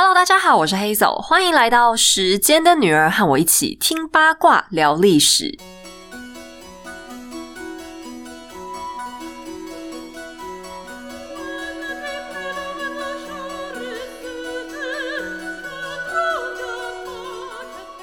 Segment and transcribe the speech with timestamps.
[0.00, 5.58] Hello，大家好，我是黑走，欢迎来到时间的女儿，和我一起听八卦聊历史。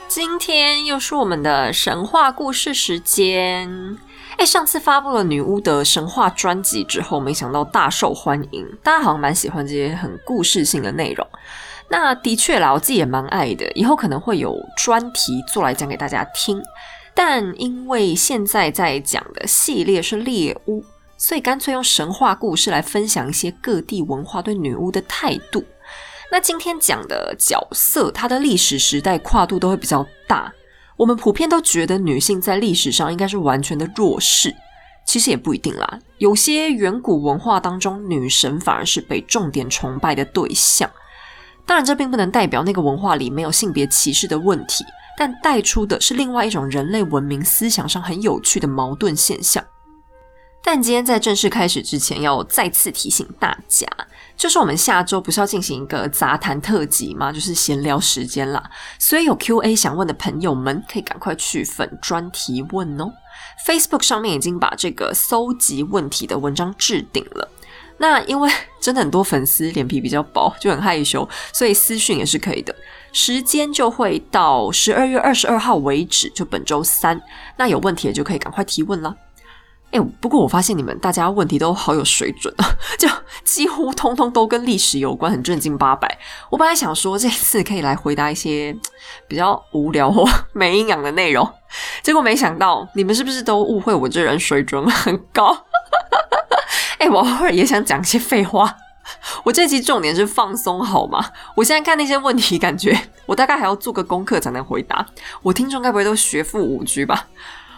[0.09, 3.98] 今天又是我们的神话故事时间。
[4.36, 11.25] 哎，上次发布了女巫的神话专辑之后，没想到大受欢迎，大家好像蛮喜欢这些很故事性的内容。
[11.88, 16.62] 那的确啦，我自己也蛮爱的，以后可能会有专题做来讲给大家听。
[17.13, 20.84] 但因为现在在讲的系列是猎巫，
[21.17, 25.63] 所以干脆用神话故事来分享一些各地文化对女巫的态度。
[26.31, 30.52] 那今天讲的角色，它的历史时代跨度都会比较大。
[30.98, 34.54] 我们普遍都觉得女性在历史上应该是完全的弱势，
[35.05, 35.99] 其实也不一定啦。
[36.17, 40.90] 有些远古文化当中，女神反而是被重点崇拜的对象。
[41.66, 44.86] 当然，这并不能代表那个文化里没有性别歧视的问题，
[45.18, 49.63] 但带出的是另外一种人类文明思想上很有趣的矛盾现象。
[50.63, 53.88] 但今天在正式开始之前，要再次提醒大家，
[54.35, 57.32] 就是我们下周不是要进行一个杂谈特辑吗？
[57.32, 58.63] 就是闲聊时间啦。
[58.98, 63.12] 所以有 Q&A 想问的朋友们，可以赶快去粉专提问哦。
[63.68, 67.47] Facebook 上面已经把这个搜集问题的文章置顶了。
[67.97, 68.50] 那因为
[68.81, 72.75] 真的很多粉丝脸皮比较薄，就很害羞，所以私讯也是可以的。
[73.12, 77.19] 时间就会到十二月二十二号为止，就本周三。
[77.57, 79.16] 那有问题就可以赶快提问了。
[79.91, 82.68] 哎，不过我发现你们大家问题都好有水准啊，
[83.00, 83.07] 就
[83.46, 86.19] 几乎通通都跟历史有关，很正经八百。
[86.50, 88.75] 我本来想说这次可以来回答一些
[89.29, 91.50] 比较无聊或 没营养的内容，
[92.03, 95.56] 结果没想到你们是不是都误会我这人水准很高？
[97.00, 98.78] 哎，我偶尔也想讲一些废话。
[99.44, 101.31] 我这期重点是放松好吗？
[101.56, 105.06] 我现在看那些问题，感觉我大概还要做个功课才能回答。
[105.44, 107.28] 我听众该不会都学富五居吧？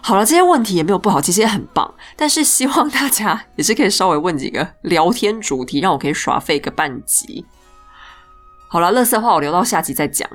[0.01, 1.93] 好了，这些问题也没有不好，其实也很棒。
[2.15, 7.45] 但是希望大家也是可以稍微问几个聊天主题，让我可以耍废个半集。
[8.69, 10.29] 好了，乐色话我留到下集再讲。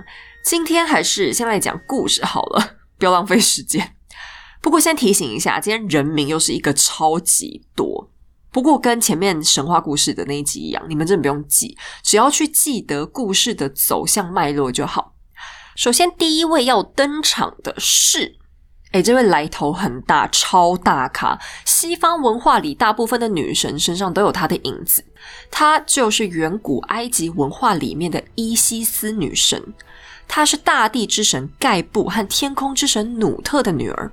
[0.44, 3.94] 今天还是先来讲故事好了，不要浪费时间。
[4.60, 8.10] 不过先提醒一下，今天人名又是一个超级多。
[8.52, 15.14] 不过跟前面神话故事的那一集一样，你们真的不用记，只要去记得故事的走向脉络就好。
[15.74, 18.36] 首先，第一位要登场的是。
[18.92, 21.40] 哎，这位来头很大，超大咖。
[21.64, 25.02] 西方文化里，大部分的女神身上都有她的影子。
[25.50, 29.72] 她就是远古埃及文化里面的伊西斯女神。
[30.28, 34.12] 她是大地之神盖布和天空之神努特的女儿。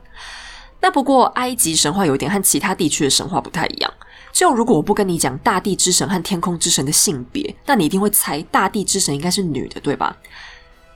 [0.79, 3.94] 那不过，埃及神话有点和其他地区的神话不太一样。
[4.39, 10.16] 就如果我不跟你讲大地之神和天空之神的性别，那你一定会猜大地之神应该是女的，对吧？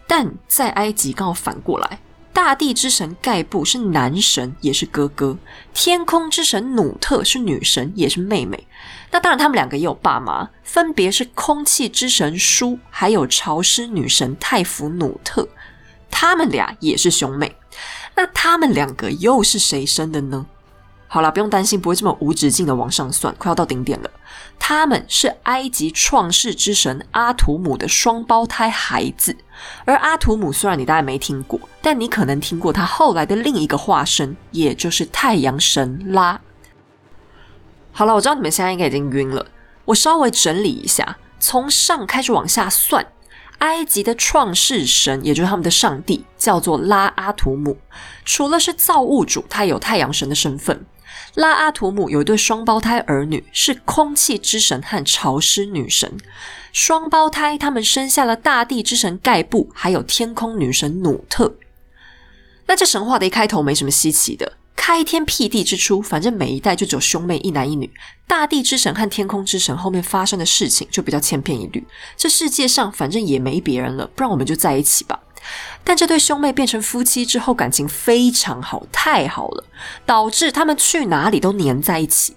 [0.08, 2.00] 但在埃及刚好反过来。
[2.32, 5.36] 大地之神盖布是男神，也是哥哥；
[5.74, 8.66] 天空之神努特是女神，也是妹妹。
[9.12, 15.46] 那当然，他们两个也有爸妈，分别是空气之神舒，还有潮湿女神泰芙努特。
[16.10, 17.54] 他们俩也是兄妹。
[18.16, 20.46] 那他们两个又是谁生的呢？
[21.14, 24.10] 好了，不用担心，不会这么无止境的往上算，快要到顶点了。
[24.58, 29.38] 他们是埃及创世之神阿图姆的双胞胎孩子，
[29.86, 36.42] 而阿图姆虽然你大概没听过，但你可能听过他后来的另一个化身，也就是太阳神拉。
[37.92, 39.46] 好了，我知道你们现在应该已经晕了，
[39.86, 43.06] 我稍微整理一下，从上开始往下算，
[43.60, 47.78] 埃及的创世神，也就是他们的上帝，叫做拉阿图姆，
[48.26, 50.84] 除了是造物主，他有太阳神的身份。
[51.36, 56.18] 拉阿图姆有一对双胞胎儿女，是空气之神和潮湿女神。
[56.72, 61.56] 双胞胎他们生下了大地之神盖布，还有天空女神努特。
[62.68, 67.92] 那这神话的一开头没什么稀奇的，开天辟地之初，反正每一代就只有兄妹一男一女。
[68.28, 71.86] 大地之神和天空之神后面发生的事情就比较千篇一律。
[72.16, 75.20] 这世界上反正也没别人了，不然我们就在一起吧。
[75.84, 79.64] 但这对兄妹变成夫妻之后，感情非常好，太好了，
[80.06, 82.36] 导致他们去哪里都黏在一起。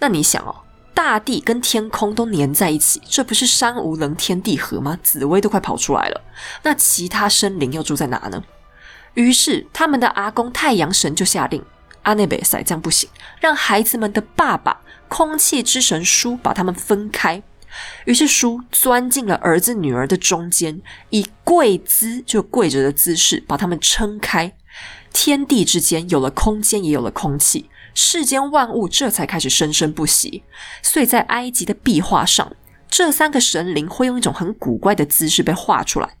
[0.00, 4.98] 那你想哦，大地跟天空都黏在一起，这不是山无棱，天地合吗？
[5.02, 6.20] 紫薇都快跑出来了。
[6.62, 8.42] 那其他生灵又住在哪呢？
[9.14, 11.64] 于是他们的阿公太阳神就下令：
[12.02, 13.08] 阿内贝塞这样不行，
[13.40, 17.40] 让孩子们的爸爸空气之神书把他们分开。
[18.04, 20.80] 于是，书钻进了儿子女儿的中间，
[21.10, 24.56] 以跪姿就跪着的姿势把他们撑开。
[25.12, 30.42] 天地之间有了空间，也有了空气，世间万物这才开始生生不息。
[30.82, 32.56] 所以在埃及的壁画上，
[32.88, 36.16] 这三个神灵会用一种很古怪的姿势被画出来。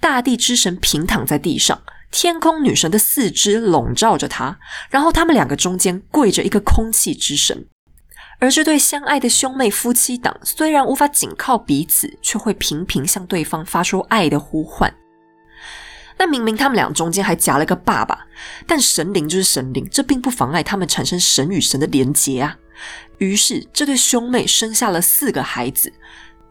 [0.00, 4.58] 大地之神平躺在地上，天空女神的四肢笼罩着他，
[4.90, 7.66] 然后他们两个中间跪着一个空气之神。
[8.38, 14.92] 而这对相爱的兄妹夫妻档，虽然无法紧靠彼此，却会频频向对方发出爱的呼唤。
[16.18, 18.26] 那明明他们俩中间还夹了个爸爸，
[18.66, 22.56] 但神灵就是神灵，这并不妨碍他们产生神与神的连结啊。
[23.18, 25.92] 于是这对兄妹生下了四个孩子，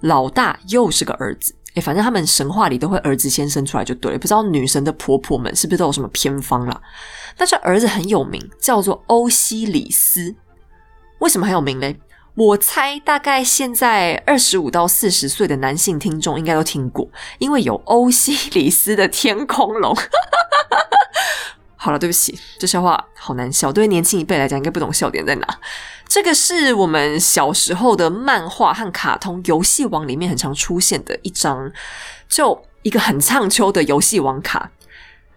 [0.02, 1.56] 老大又是个儿子。
[1.76, 4.18] 诶，反正他们神话里都会儿子先生出来就对了。
[4.18, 6.82] 不知道女神的婆婆们是不是都有什么偏方啦？
[7.38, 10.36] 那这儿子很有名，叫做欧西里斯。
[11.20, 11.98] 为什么很有名嘞？
[12.36, 17.08] 我猜大概现在二十五到四十岁的男性听众应该都听过，
[17.40, 19.96] 因为有欧西里斯的天空龙。
[21.78, 23.72] 好了，对不起，这笑话好难笑。
[23.72, 25.60] 对年轻一辈来讲，应该不懂笑点在哪。
[26.08, 31.72] 这个是我们小时候的漫画和卡通游戏王里面很常出现的一张，
[32.28, 34.72] 就一个很畅秋的游戏王卡。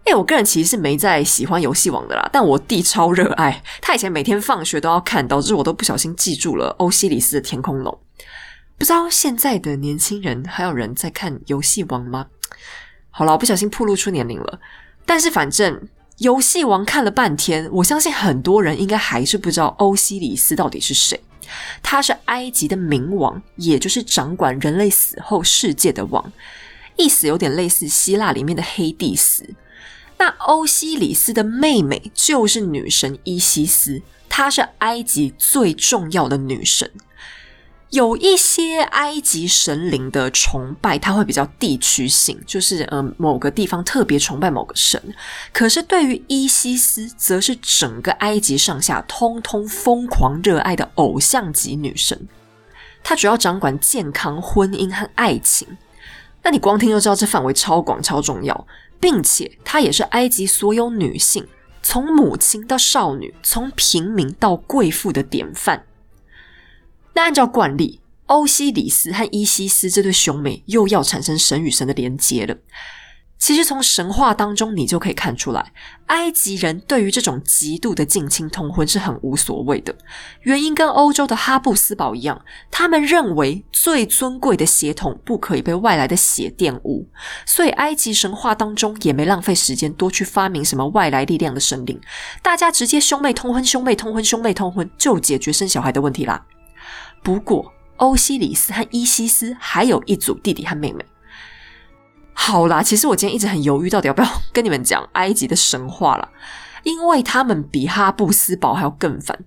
[0.08, 7.98] 哎，我个人其实是没在喜欢游戏王的啦，但我弟超热爱，他以前每天放学都要看，导致我都不小心记住了欧西里斯的天空龙。
[8.78, 12.28] 不知道现在的年轻人还有人在看游戏王吗？
[13.10, 14.58] 好了，我不小心暴露出年龄了，
[15.04, 21.20] 但是反正游戏王看了半天，我相信很多人应该还是不知道欧西里斯到底是谁。
[21.82, 26.32] 他是埃及的冥王，也就是掌管人类死后世界的王，
[26.96, 29.54] 意思有点类似希腊里面的黑帝斯。
[30.18, 36.90] 那欧西里斯的妹妹就是女神伊西斯，她是埃及最重要的女神。
[37.90, 45.02] 有一些埃及神灵的崇拜，它会比较地区性，就是呃某个地方特别崇拜某个神。
[45.54, 52.28] 可是对于伊西斯，则是整个埃及上下通通疯狂热爱的偶像级女神。
[53.02, 55.78] 她主要掌管健康、婚姻和爱情。
[56.42, 58.66] 那你光听就知道这范围超广、超重要。
[59.00, 61.46] 并且，她也是埃及所有女性，
[61.82, 65.86] 从母亲到少女，从平民到贵妇的典范。
[67.14, 72.56] 那按照惯例，欧西里斯和伊西斯这对兄妹又要产生神与神的连接了。
[73.38, 75.72] 其实从神话当中，你就可以看出来，
[76.06, 79.94] 埃及人对于这种极度的近亲通婚是很无所谓的。
[80.42, 87.08] 原因跟欧洲的哈布斯堡一样，他们认为最尊贵的血统不可以被外来的血玷污，
[87.46, 92.00] 所以埃及神话当中也没浪费时间多去发明什么外来力量的神灵，
[92.42, 96.44] 大家直接兄妹通婚，兄妹通婚，兄妹通婚就解决生小孩的问题啦。
[97.22, 101.04] 不过，欧西里斯和伊西斯还有一组弟弟和妹妹。
[102.40, 106.28] 好啦，其实我今天一直很犹豫，到底要不要 跟你们讲埃及的神话了，
[106.84, 109.38] 因为他们比哈布斯堡还要更烦，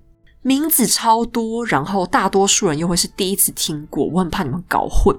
[0.41, 5.17] 名字超多，然后大多数人又会是第一次听过，我很怕你们搞混。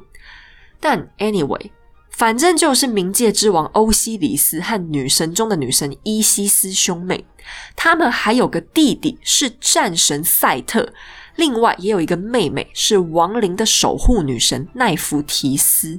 [0.78, 1.70] 但 anyway，
[2.10, 7.24] 反正就是冥界之王欧西里斯和女神中的女神伊西斯兄妹，
[7.74, 10.92] 他们还有个弟弟是战神赛特，
[11.34, 15.98] 另外也有一个妹妹是亡灵的守护女神奈芙提斯。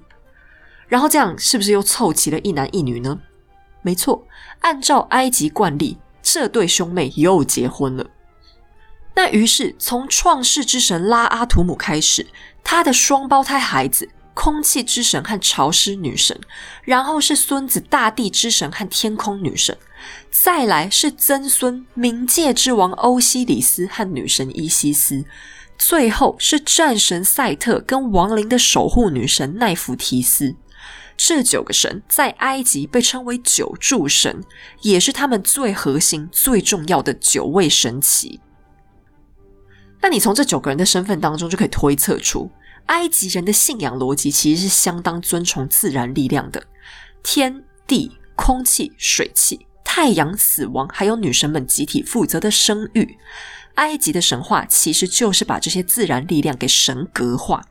[0.88, 3.20] 然后这样是不是又凑齐了一男一女呢？
[3.82, 4.26] 没错，
[4.60, 8.06] 按照埃及惯例，这对兄妹又结婚了。
[9.16, 12.26] 那于是从创世之神拉阿图姆开始，
[12.64, 16.40] 他的双胞胎孩子空气之神和潮湿女神，
[16.84, 19.78] 然后是孙子大地之神和天空女神，
[20.32, 25.26] 再来是曾孙冥界之王欧西里斯和女神伊西斯，
[25.78, 30.56] 最后是战神赛特跟亡灵的守护女神奈芙提斯。
[31.16, 34.44] 这九个神在埃及被称为九柱神，
[34.82, 38.42] 也是他们最核心、最重要的九位神奇。
[40.02, 42.52] 那你从这九个人的身份当中就可以推测出，
[42.88, 46.62] 埃及人的信仰逻辑其实是相当尊崇自然力量的：
[47.24, 53.18] 天地、空气、水汽、太阳、死亡，还有女神们集体负责的生育。
[53.76, 57.66] 埃及的神话其实就是把这些自然力量给神格化。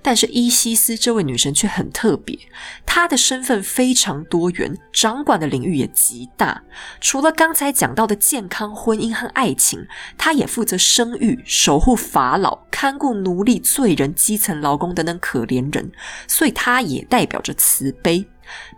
[0.00, 2.38] 但是伊西斯这位女神却很特别，
[2.84, 6.62] 她的身份非常多元，掌管的领域也极大。
[7.00, 9.84] 除了刚才讲到的健康、婚姻和爱情，
[10.16, 15.90] 她也负责生育、守护法老、看顾奴隶、罪人、基层劳工等等可怜人，
[16.28, 18.24] 所以她也代表着慈悲，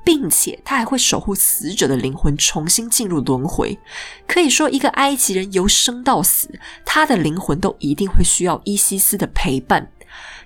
[0.05, 3.79] 并且她还会守护死者的灵魂重新进入轮回。
[4.27, 6.49] 可以说，一个埃及人由生到死，
[6.85, 9.91] 他的灵魂都一定会需要伊西斯的陪伴。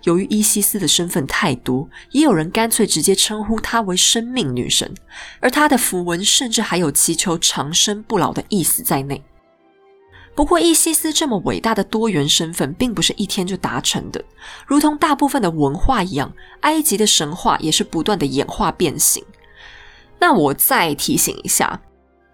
[0.05, 4.93] 由于伊西斯的身份太多，也有人干脆直接称呼她为生命女神，
[5.41, 9.23] 而她的符文甚至还有祈求长生不老的意思在内。
[10.35, 14.25] 不过，伊西斯这么伟大的多元身份，并不是一天就达成的。
[14.67, 19.23] 如同大部分的文化一样，埃及的神话也是不断的演化变形。
[20.19, 21.83] 那我再提醒一下，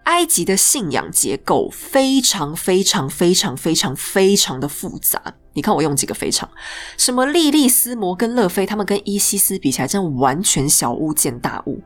[0.03, 5.21] 埃及的信仰结构非常非常非常非常非常的复杂。
[5.53, 6.49] 你看我用几个非常，
[6.95, 11.81] 什么莉莉丝、摩根、勒菲，他们跟伊西斯比起来，真的完全小巫见大巫。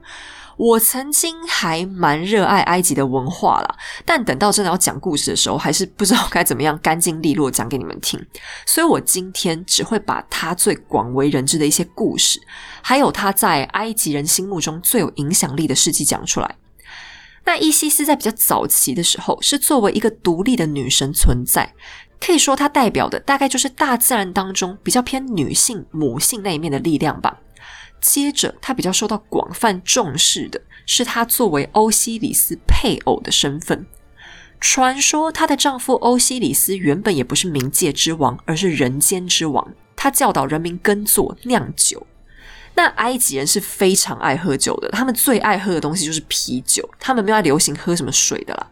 [0.58, 8.24] 我曾经还蛮热爱埃及的文化啦，但等到真的要讲故事的时候，还是不知道该怎么样干净利落讲给你们听。
[8.66, 12.40] 所以我今天只会把他最广为人知的一些故事，
[12.82, 16.56] 还有他在埃及人心目中最有影响力的事迹讲出来。
[17.46, 21.74] 那伊西斯在比较早期的时候，是作为一个独立的女神存在，
[22.22, 27.40] 可以说她代表的大概就是大自然当中比较偏女性母性那一面的力量吧。
[28.04, 33.88] 接着，她比较受到广泛重视的是她作为欧西里斯配偶的身份。
[34.60, 39.74] 传说她的丈夫欧西里斯原本也不是冥界之王，而是人间之王。
[39.96, 42.06] 他教导人民耕作、酿酒。
[42.76, 46.90] 那埃及人是非常爱喝酒的，他们最爱喝的东西就是啤酒。
[47.00, 48.68] 他们没有流行喝什么水的啦。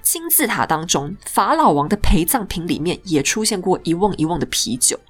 [0.00, 5.00] 金字塔当中，法老王的陪葬品里面也出现过一瓮一瓮的啤酒。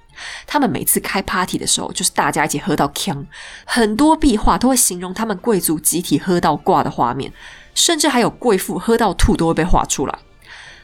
[0.45, 3.25] 他们每次开 party 的时候，就是大家一起喝到呛，
[3.65, 7.31] 很多壁画都会形容他们贵族集体喝到挂的画面，
[7.73, 10.19] 甚至还有贵妇喝到吐都会被画出来。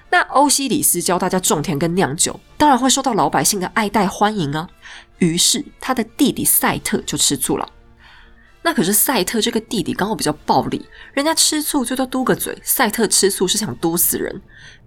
[0.10, 4.70] 那欧西里斯教大家种田跟酿酒，当然会受到老百姓的爱戴欢迎啊。
[5.18, 7.68] 于是他的弟弟赛特就吃醋了。
[8.62, 14.42] 那可是赛特这个弟弟刚好比较暴力，人家吃醋最多嘟个嘴，赛特吃醋是想嘟死人。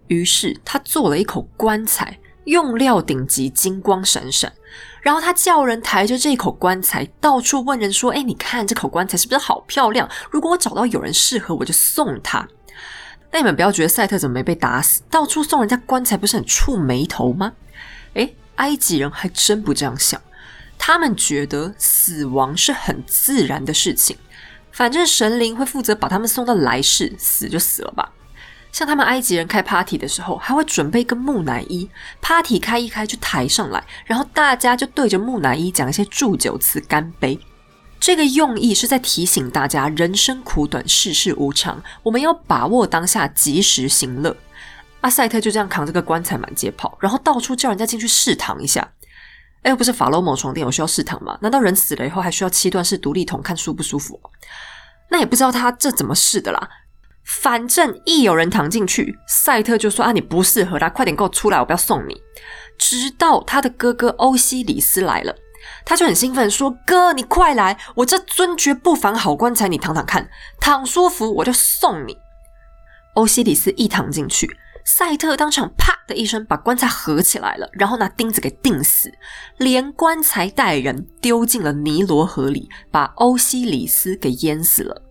[0.07, 2.19] 于是他做了一口棺材。
[2.47, 4.53] 用料顶级，金光闪闪。
[5.03, 10.09] 然后他叫人抬着这口棺材，到处问人说：“哎，你看这口棺材是不是好漂亮？
[10.31, 12.49] 如果我找到有人适合，我就送他。”
[13.31, 17.53] 那你们不要觉得赛特怎么没被打死，到处送人家棺材，不是很触眉头吗？
[18.15, 20.21] 哎，埃及人还真不这样想，
[20.79, 24.17] 他们觉得死亡是很自然的事情，
[24.73, 28.13] 反正神灵会负责把他们送到来世，死就死了吧。
[28.77, 31.89] 像他们埃及人开 party 的时候，还会准备一个木乃伊
[32.21, 37.41] ，party 开一开就抬上来，然后大家就对着木乃伊讲一些祝酒词、干杯。
[37.99, 44.37] 这个用意是在提醒大家，人生苦短，世事无常，我们要把握当下，及时行乐。
[45.01, 48.87] 阿塞特就这样扛着个棺材满街跑，然后到处叫人家进去试躺一下。
[49.63, 51.39] 哎，不是法罗某床垫，有需要试躺吗？
[51.41, 54.21] 难道人死了以后还需要七段式独立桶看舒不舒服？
[55.09, 56.69] 那也不知道他这怎么试的啦。
[57.27, 62.17] 反正一有人躺进去，赛特就说：“啊，你不适合他，快点给我出来，我不要送你。”
[62.79, 65.35] 直到他的哥哥欧西里斯来了，
[65.85, 70.29] 他就很兴奋说：“哥，你快来，我这尊爵不凡好棺材，你躺躺看，
[70.61, 72.17] 躺舒服我就送你。”
[73.15, 74.47] 欧西里斯一躺进去，
[74.85, 79.11] 赛特当场啪的一声把棺材合起来了，然后拿钉子给钉死，
[79.57, 85.03] 连棺材带人丢进了尼罗河里，把欧西里斯给淹死了。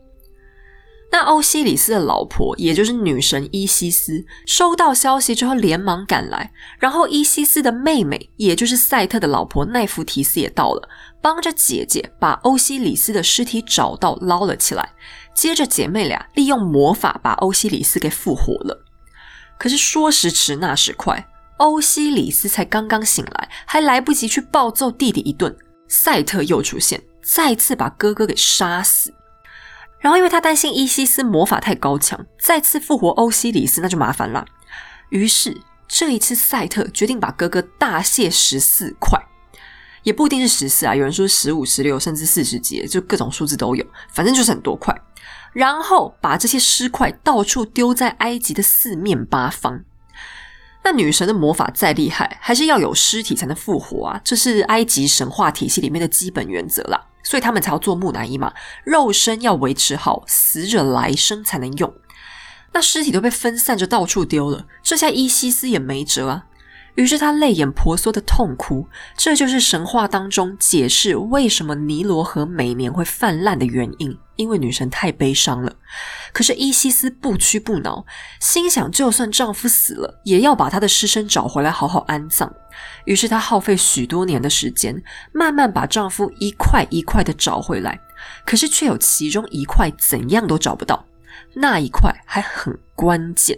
[1.16, 6.52] 那欧西里斯的老婆，也就是女神伊西斯，收到消息之后连忙赶来。
[6.78, 10.90] 然后伊西斯的妹妹，也就是赛特的老婆奈芙提斯也到了，
[11.22, 14.90] 帮着姐姐把欧西里斯的尸体找到捞了起来。
[15.34, 18.84] 接着姐妹俩利用魔法把欧西里斯给复活了。
[19.58, 21.30] 可是说时迟那时快，
[21.60, 25.56] 欧西里斯才刚刚醒来，还来不及去暴揍弟弟一顿，
[25.88, 29.14] 赛特又出现，再次把哥哥给杀死。
[30.00, 34.46] 然后，因为他担心伊西斯魔法太高强，再次复活欧西里斯那就麻烦了。
[35.10, 39.20] 于是这一次，赛特决定把哥哥大卸十四块，
[40.04, 44.96] 也不一定是十四啊，有人说十五、十六，甚至四十节，就各种数字都有，反正就是很多块。
[45.54, 49.84] 然后把这些尸块到处丢在埃及的四面八方。
[50.84, 57.08] 那女神的魔法再厉害，还是要有尸体才能复活啊，这是埃及神话体系里面的基本原则啦。
[57.26, 58.54] 所以他们才要做木乃伊嘛，
[58.86, 61.94] 肉身要维持好，死者来生才能用。
[62.72, 66.46] 那尸体都被分散着到处丢了，这下伊西斯也没辙啊。
[66.96, 75.74] 于是他泪眼婆娑的痛哭，这就是神话当中解释为什么尼罗河每年会泛滥的原因，因为女神太悲伤了。
[76.34, 78.06] 可是伊西斯不屈不挠，
[78.40, 82.54] 心想就算丈夫死了，也要把他的尸身找回来好好安葬。
[83.06, 88.00] 于是她耗费许多年的时间，慢慢把丈夫一块一块的找回来，
[88.46, 91.06] 可是却有其中一块怎样都找不到，
[91.54, 93.58] 那一块还很关键。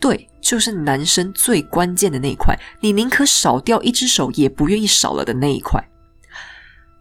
[0.00, 5.80] 对，就是男生最关键的那一块，你宁可少掉一只手，也不愿意少了的那一块。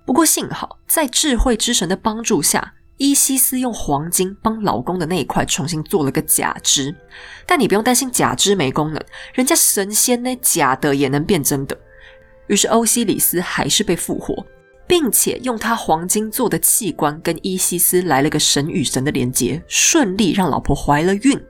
[0.06, 6.96] 不过幸好，在智慧之神的帮助下，伊西斯用黄金帮老公的那一块重新做了个假肢，
[7.48, 9.04] 但你不用担心假肢没功能，
[9.34, 11.76] 人家神仙呢，假的也能变真的。
[12.46, 14.46] 于是欧西里斯还是被复活，
[14.86, 21.42] 并且用他黄金做的器官跟伊西斯来了个神与神的连接，顺利让老婆怀了孕。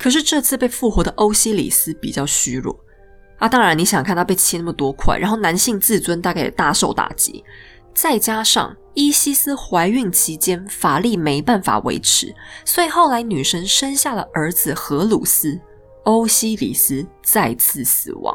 [0.00, 2.74] 可是这次被复活的欧西里斯比较虚弱。
[3.38, 7.44] 啊，当然，你想看他被切那么多块，然后男性自尊大概也大受打击，
[7.94, 15.60] 再加上伊西斯怀孕期间法力没办法维持，所以后来女神生下了儿子荷鲁斯，
[16.04, 18.34] 欧西里斯再次死亡。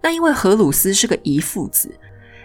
[0.00, 1.92] 那因为荷鲁斯是个遗腹子，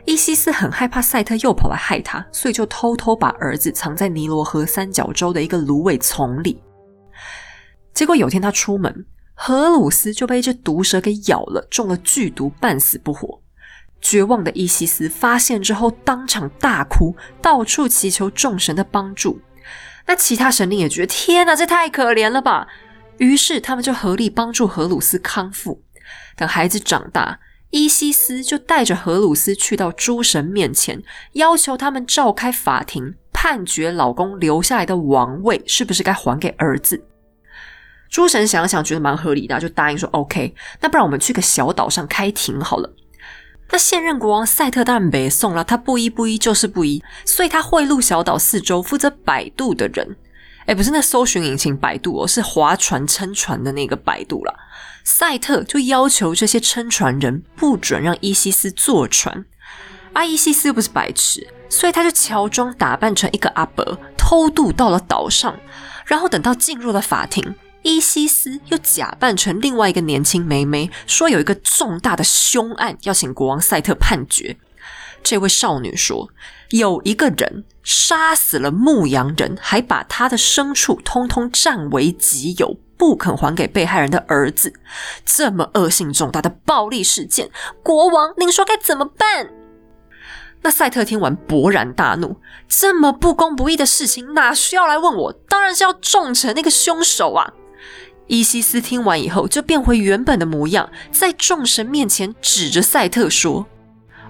[0.05, 6.61] 伊西斯很害怕赛特又跑来害他，所以就偷偷把儿子藏在尼罗河三角洲的一个芦苇丛里。
[7.97, 9.07] 结果有天他出门。
[9.33, 13.41] 荷鲁斯就被一只毒蛇给咬了，中了剧毒，半死不活。
[13.99, 19.41] 绝望的伊西斯发现之后，当场大哭，到处祈求众神的帮助。
[20.05, 22.67] 那其他神灵也觉得天哪，这太可怜了吧！
[23.17, 25.81] 于是他们就合力帮助荷鲁斯康复。
[26.35, 27.39] 等孩子长大，
[27.71, 31.01] 伊西斯就带着荷鲁斯去到诸神面前，
[31.33, 37.03] 要求他们召开法庭，判决老公留下来的王位是不是该还给儿子。
[38.09, 42.93] 诸神想想，觉得蛮合理的，就答应说：“OK，那不然我们去个小岛上开庭好了。”
[43.69, 50.15] 那现任国王赛特当然没送了，他不依不依就是不依，所以他贿赂小岛四周负责摆渡的人。
[50.67, 54.53] 哎，不是那搜寻引擎摆渡哦，是划船撑船的那个摆渡了。
[55.03, 59.45] 赛特就要求这些撑船人不准让伊西斯坐船。
[60.13, 65.57] 阿伊西斯又不是白痴，所以他就乔装打扮成一个阿伯，偷渡到了岛上，
[66.05, 67.55] 然后等到进入了法庭。
[67.87, 74.57] 伊西斯又假扮成另外一个年轻妹妹，说有一个重大的凶案要请国王赛特判决。
[75.23, 76.27] 这位少女说，
[76.71, 84.73] 有一个人杀死了牧羊人，还把他的牲畜通通占为己有，不肯还给被害人的儿子。
[85.25, 87.49] 这么恶性重大的暴力事件，
[87.81, 89.49] 国王，您说该怎么办？
[90.61, 95.33] 那赛特听完勃然大怒，这么不公不义的事情，哪需要来问我？
[95.47, 97.53] 当然是要重惩那个凶手啊！
[98.27, 103.65] 伊西斯听完以后，就变回原本的模样，在众神面前指着赛特说：“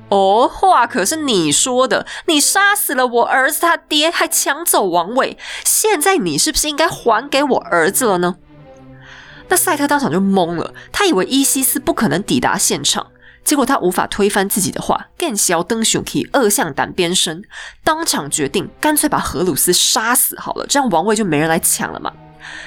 [0.09, 8.35] 哦，话可是你说的，你杀死了我儿子他爹，还抢走王位，现在你是不是应该还给我儿子了呢？”
[9.49, 13.07] 那赛特当场就懵了，他以为伊西斯不可能抵达现场，
[13.43, 17.41] 结果他无法推翻自己的话，更小登熊以恶向胆边生，
[17.83, 22.11] 当场决定干脆把荷鲁斯杀死好了，这样王位就没人来抢了嘛。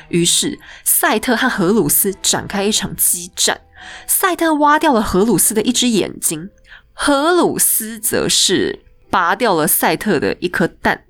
[0.09, 3.61] 于是，赛特和荷鲁斯展开一场激战。
[4.07, 6.51] 赛特挖掉了荷鲁斯的一只眼睛，
[6.93, 11.05] 荷鲁斯则是拔掉了赛特的一颗蛋。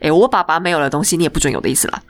[0.00, 2.02] 哎，我爸爸没有的东西，你也不准有的意思啦。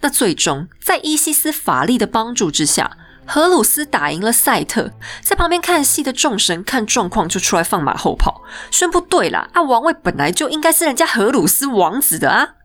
[0.00, 4.92] 那最终，在伊西斯法力的帮助之下，荷鲁斯打赢了赛特。
[5.22, 12.56] 在旁边看戏的众神看状况，就出来放马后炮，宣布：对啦，啊，王位本来就应该是人家荷鲁斯王子的啊。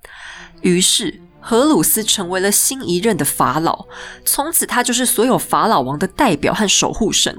[0.61, 1.21] 于是。
[1.43, 3.85] 荷鲁斯成为了新一任的法老，
[4.23, 7.37] 从此他就是所有法老王的代表和守护神。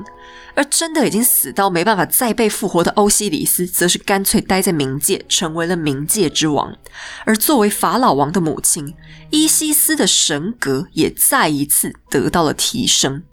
[0.56, 6.76] 而真的已经死到没办法再被复活的欧西里斯，则是干脆待在冥界，成为了冥界之王。
[7.24, 8.94] 而作为法老王的母亲，
[9.30, 13.24] 伊西斯的神格也再一次得到了提升。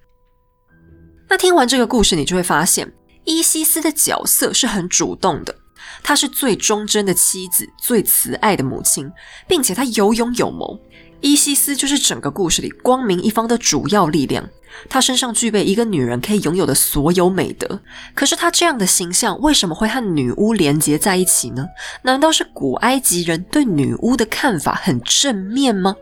[1.30, 2.92] 那听完这个故事，你就会发现，
[3.26, 5.56] 伊西斯的角色是很主动的。
[6.04, 9.12] 她是最忠贞的妻子，最慈爱的母亲，
[9.48, 10.80] 并且她有勇有谋。
[11.22, 14.50] 伊西斯就是整个故事里光明一方的主要力量。
[14.90, 17.82] 她身上具备一个女人可以拥有的所有美德。
[18.16, 21.66] 可是她这样的形象为什么会和女巫连结在一起呢？
[22.04, 25.96] 难道是古埃及人对女巫的看法很正面吗？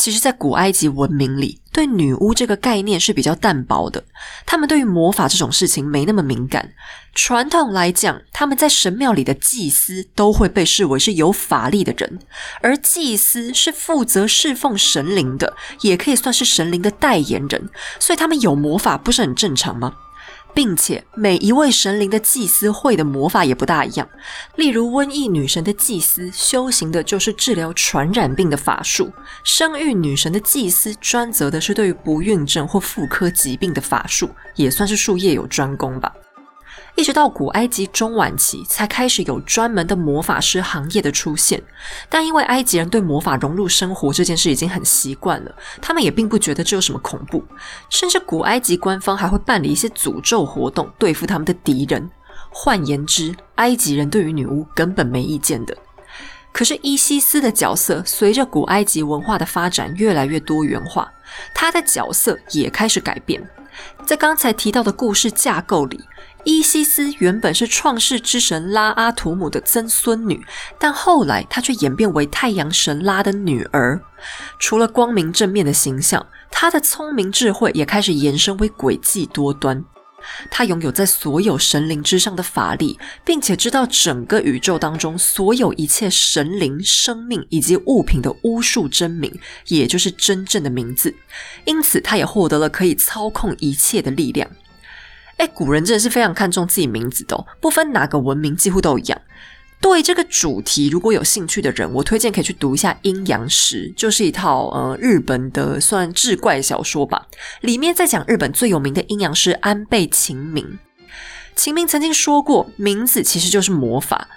[0.00, 4.02] 其实，在古埃及文明里，对女巫这个概念是比较淡薄的。
[4.46, 6.72] 他们对于魔法这种事情没那么敏感。
[7.14, 12.18] 传统来讲，他们在神庙里的祭司都会被视为是有法力的人，
[12.62, 17.68] 而祭司是负责侍奉神灵的，也可以算是神灵的代言人。
[17.98, 19.92] 所以，他们有魔法不是很正常吗？
[20.54, 24.08] 并且每一位神灵的祭司会的魔法也不大一样。
[24.56, 29.06] 例如，瘟疫女神的祭司修行的就是治疗传染病的法术；
[29.44, 36.12] 生育女神的祭司专责的是对于不孕症或妇科疾病的法术，也算是术业有专攻吧。
[36.96, 41.62] 一直到古埃及中晚期，才开始有专门的魔法师行业的出现。
[42.08, 47.44] 但因为埃及人对魔法融入生活这件事已经很习惯了，他们也并不觉得这有什么恐怖。
[47.88, 52.10] 甚至古埃及官方还会办理一些诅咒活动，对付他们的敌人。
[52.50, 55.76] 换言之，埃及人对于女巫根本没意见的。
[56.52, 61.12] 可是伊西斯的角色随着古埃及文化的发展越来越多元化，
[61.54, 63.48] 她的角色也开始改变。
[64.04, 66.00] 在刚才提到的故事架构里，
[66.44, 70.44] 伊西斯原本是创世之神拉阿图姆的曾孙女，
[70.78, 74.00] 但后来她却演变为太阳神拉的女儿。
[74.58, 79.84] 除了光明正面的形象，她的聪明智慧也开始延伸为诡计多端。
[80.50, 91.14] 她拥有在所有神灵之上的法力，并且知道整个宇宙当中所有一切神灵、生命以及物品的巫术真名，也就是真正的名字。
[91.64, 94.50] 因此，她也获得了可以操控一切的力量。
[95.40, 99.18] 哎，古人真的是非常看重自己名字的，不分哪个文明，几乎都一样。
[99.80, 107.26] 对这个主题如果有兴趣的人，我推荐可以去读一下《阴阳师》，就是一套呃日本的算志怪小说吧。
[107.62, 110.78] 里面在讲日本最有名的阴阳师安倍晴明。
[111.56, 114.28] 晴明曾经说过，名字其实就是魔法。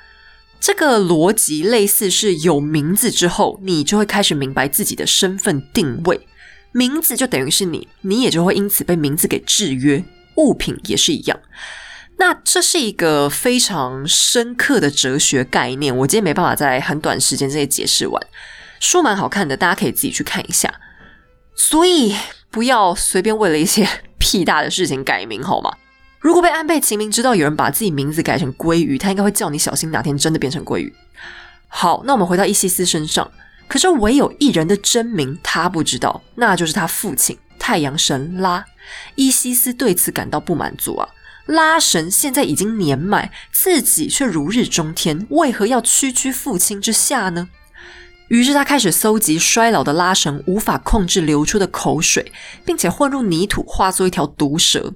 [0.62, 6.26] 这个逻辑类似是有名字之后，你就会开始明白自己的身份定位，
[6.72, 10.02] 名字就等于是你，你也就会因此被名字给制约。
[10.36, 11.40] 物品也是一样。
[12.18, 18.22] 那这是一个非常深刻的哲学概念，我今天没办法在很短时间之内解释完。
[18.80, 20.74] 书蛮好看的，大家可以自己去看一下。
[21.56, 22.16] 所以
[22.52, 25.76] 不要随便为了一些屁大的事情改名，好吗？
[26.20, 30.94] 如果被安倍晴明知道有人把自己名字改成鲑鱼，他应该会叫你小心哪天真的变成鲑鱼。
[31.68, 33.30] 好，那我们回到伊西斯身上，
[33.68, 38.66] 可是唯有一人的真名他不知道，那就是他父亲太阳神拉。
[39.16, 41.10] 伊西斯对此感到不满足啊。
[41.46, 47.50] 拉神现在已经年迈，自己却如日中天，为何要屈居父亲之下呢？
[48.30, 52.32] 于是他开始搜集衰老的拉神无法控制流出的口水，
[52.66, 54.94] 并且混入泥土，化作一条毒蛇。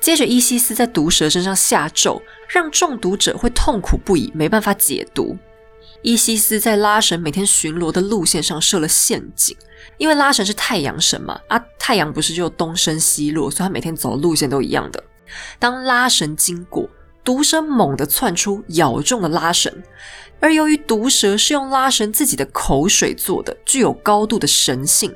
[0.00, 5.38] 接着伊西斯在毒蛇身上下咒，让中毒者会痛苦不已，没办法解毒。
[6.02, 9.56] 伊西斯在拉神每天巡逻的路线上设了陷阱，
[9.96, 15.02] 因为拉神是太阳神嘛，啊，太阳不是就东升西落，所以他每天走的路线都一样的。
[15.58, 16.88] 当拉神经过，
[17.24, 19.82] 毒蛇猛地窜出，咬中了拉神。
[20.40, 25.12] 而由于毒蛇是用拉神自己的口水做的，具有高度的神性，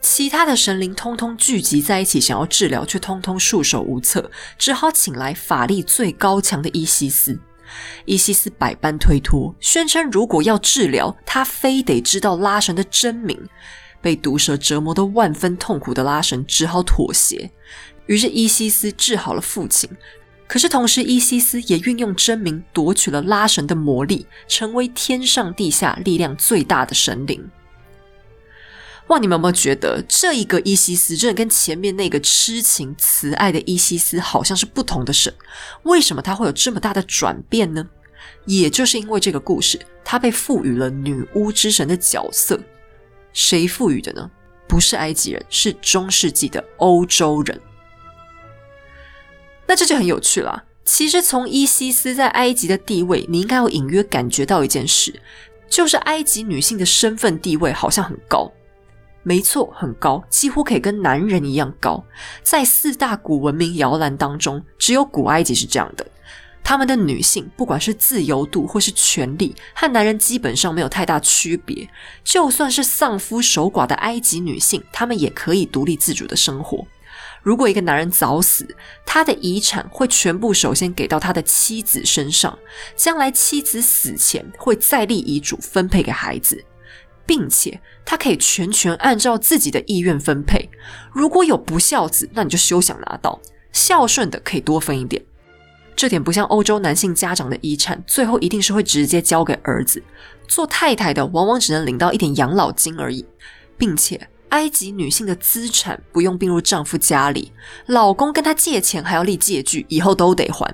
[0.00, 7.38] 其他的神灵通通聚集在一起，想要治疗，却通通束手无策，只好请来法力最高强的伊西斯。
[8.04, 13.38] 伊西斯百般推脱，宣称如果要治疗，他非得知道拉神的真名。
[14.00, 17.50] 被毒蛇折磨得万分痛苦的拉神只好妥协。
[18.06, 19.88] 于是伊西斯治好了父亲，
[20.46, 27.50] 可是同时伊西斯也运用真名夺取了拉神的魔力，成为天上地下力量最大的神灵。
[29.08, 29.18] 哇！
[29.18, 35.32] 你们有没有觉得这一个伊西斯真的跟前面那个痴情慈爱的伊西斯好像是不同的神？
[35.82, 37.86] 为什么他会有这么大的转变呢？
[38.46, 42.58] 也就是因为这个故事，他被赋予了女巫之神的角色。
[43.32, 44.30] 谁赋予的呢？
[44.66, 47.60] 不是埃及人，是中世纪的欧洲人。
[49.66, 50.64] 那这就很有趣了。
[50.84, 55.20] 其实从伊西斯在埃及的地位，你应该有隐约感觉到一件事，
[55.68, 58.50] 就是埃及女性的身份地位好像很高。
[59.24, 62.04] 没错，很高，几乎可以跟男人一样高。
[62.42, 66.06] 在四大古文明摇篮当中，只有古埃及是这样的。
[66.62, 71.88] 他们的女性，不管是自由度或是权利，和男人基本上没有太大区别。
[72.22, 76.86] 就算是丧夫守寡的埃及女性，她们也可以独立自主的生活。
[77.42, 78.66] 如果一个男人早死，
[79.04, 82.58] 他的遗产会全部首先给到他的妻子身上，
[82.96, 86.64] 将来妻子死前会再立遗嘱分配给孩子，
[87.26, 90.70] 并且他可以全权按照自己的意愿分配。
[91.12, 93.40] 如果有不孝子，那你就休想拿到；
[93.72, 95.22] 孝顺的可以多分一点。
[95.96, 100.02] 这点不像欧洲男性家长的遗产，最后一定是会直接交给儿子。
[100.48, 103.24] 做太太的往往只能领到一点养老金而已，
[103.78, 104.28] 并且。
[104.50, 107.50] 埃及女性的资产不用并入丈夫家里，
[107.86, 110.72] 老公跟她借钱还要立借据，以后都得还。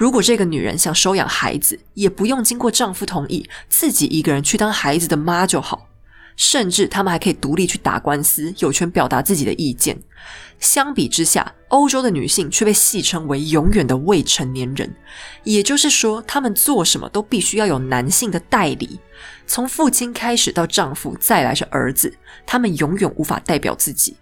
[0.00, 5.88] 如果这个女人想收养孩子，也不用经过丈夫同意，自己一个人去当孩子的妈就好。
[6.36, 9.98] 甚至他们还可以独立去打官司，有权表达自己的意见。
[10.58, 14.90] 相比之下，欧洲的女性却被戏称为永远的未成年人，
[15.44, 18.98] 也就是说，她们做什么都必须要有男性的代理。
[19.46, 24.16] 从父亲开始到丈夫，再来是儿子，他们永远无法代表自己。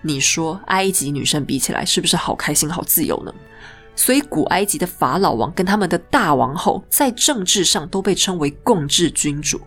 [0.00, 3.34] 你说埃及女生比起来，是不是好开心、好自由呢？
[3.96, 9.60] 所以古埃及的法老王跟他们的大王后，在政治上都被称为共治君主。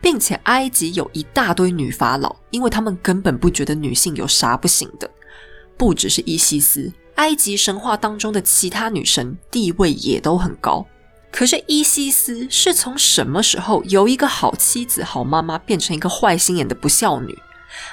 [0.00, 5.08] 并且埃及有一大堆女法老，因为他们根本不觉得女性有啥不行的。
[5.76, 10.84] 不只是伊西斯，埃及神话当中的其他女神地位也都很高。
[11.30, 17.38] 可是伊西斯是从什么时候由一个好妻子、好妈妈变成一个坏心眼的不孝女？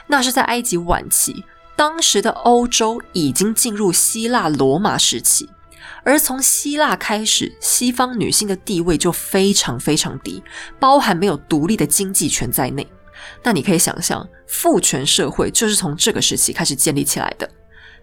[0.08, 1.44] 那是在埃及晚期，
[1.76, 5.48] 当时的欧洲已经进入希腊罗马时期，
[6.04, 10.42] 而从希腊开始，西方女性的地位就非常非常低，
[10.80, 12.88] 包含没有独立的经济权在内。
[13.44, 17.50] 那你可以想象，父权社会就是从这个时期开始建立起来的。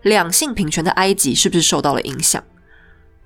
[0.03, 2.42] 两性平权的埃及是不是受到了影响？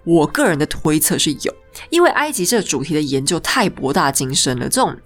[0.04, 1.54] 我个人的推测是有，
[1.90, 4.96] 因为埃及这个主题的研究太博大精深了，这种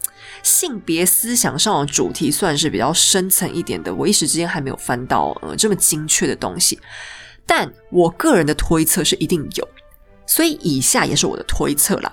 [0.43, 6.79] 性别思想上的主题算是比较深层一点的，我一时之间还没有翻到呃这么精确的东西。
[7.47, 9.69] 但我个人的推测是一定有，
[10.27, 12.13] 所以以下也是我的推测啦。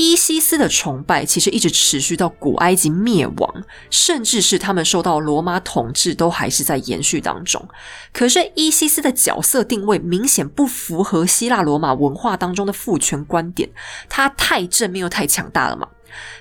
[0.00, 7.68] 伊西斯的崇拜其实一直持续到古埃及灭亡，甚至是他们受到罗马统治，都还是在延续当中。
[8.12, 13.68] 可是伊西斯的角色定位明显不符合希腊罗马文化当中的父权观点，
[14.08, 15.88] 他太正面又太强大了嘛。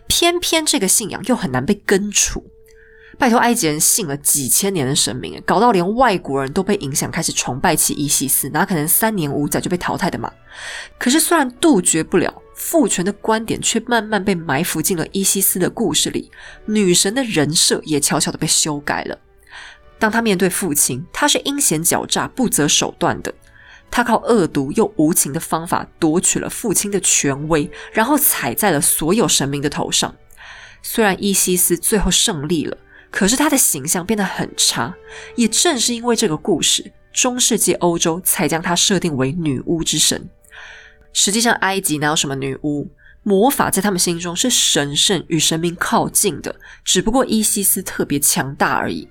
[0.05, 2.45] 偏偏这个信仰又很难被根除。
[3.17, 10.32] 拜托，埃及人信了几千年的神明，搞到连外国人都被影响，开始崇拜起伊西斯，哪可能三年五载就被淘汰的嘛？
[10.99, 12.41] 可是虽然杜绝不了。
[12.60, 16.32] 父权的观点却慢慢被埋伏进了伊西斯的故事里，
[16.65, 19.19] 女神的人设也悄悄的被修改了。
[19.99, 23.32] 当她面对父亲，她是阴险狡诈、不择手段的。
[23.91, 30.15] 她靠恶毒又无情的方法夺取了父亲的权威，然后踩在了所有神明的头上。
[30.82, 32.75] 虽然伊西斯最后胜利了，
[33.09, 34.93] 可是她的形象变得很差。
[35.35, 40.29] 也正是因为这个故事，中世纪欧洲才将她设定为女巫之神。
[41.13, 42.89] 实际上，埃及哪有什么女巫？
[43.23, 49.09] 魔法在他们心中是神圣与神明靠近的，只不过伊西斯特别强大而已。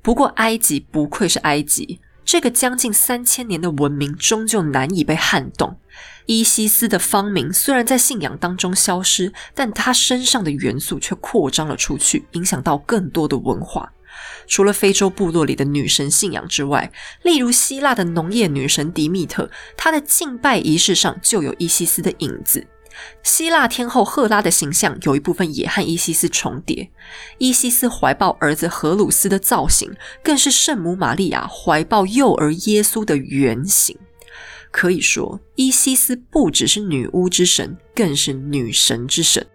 [0.00, 5.80] 不过，埃及不愧是埃及，这个将近三千年的文明终究难以被撼动。
[6.28, 13.90] 伊西斯的芳名虽然在信仰当中消失，但他身上的元素却扩张了出去，影响到更多的文化。
[14.46, 22.66] 除了非洲部落里的女神信仰之外，例如希腊的农业女神迪密特，她的敬拜仪式上就有伊西斯的影子。
[23.22, 26.90] 希腊天后赫拉的形象有一部分也和伊西斯重叠。
[27.38, 29.90] 伊西斯怀抱儿子荷鲁斯的造型，
[30.22, 33.96] 更是圣母玛利亚怀抱幼儿耶稣的原型。
[34.70, 39.46] 可以说，伊西斯不只是女巫之神，更是女神之神。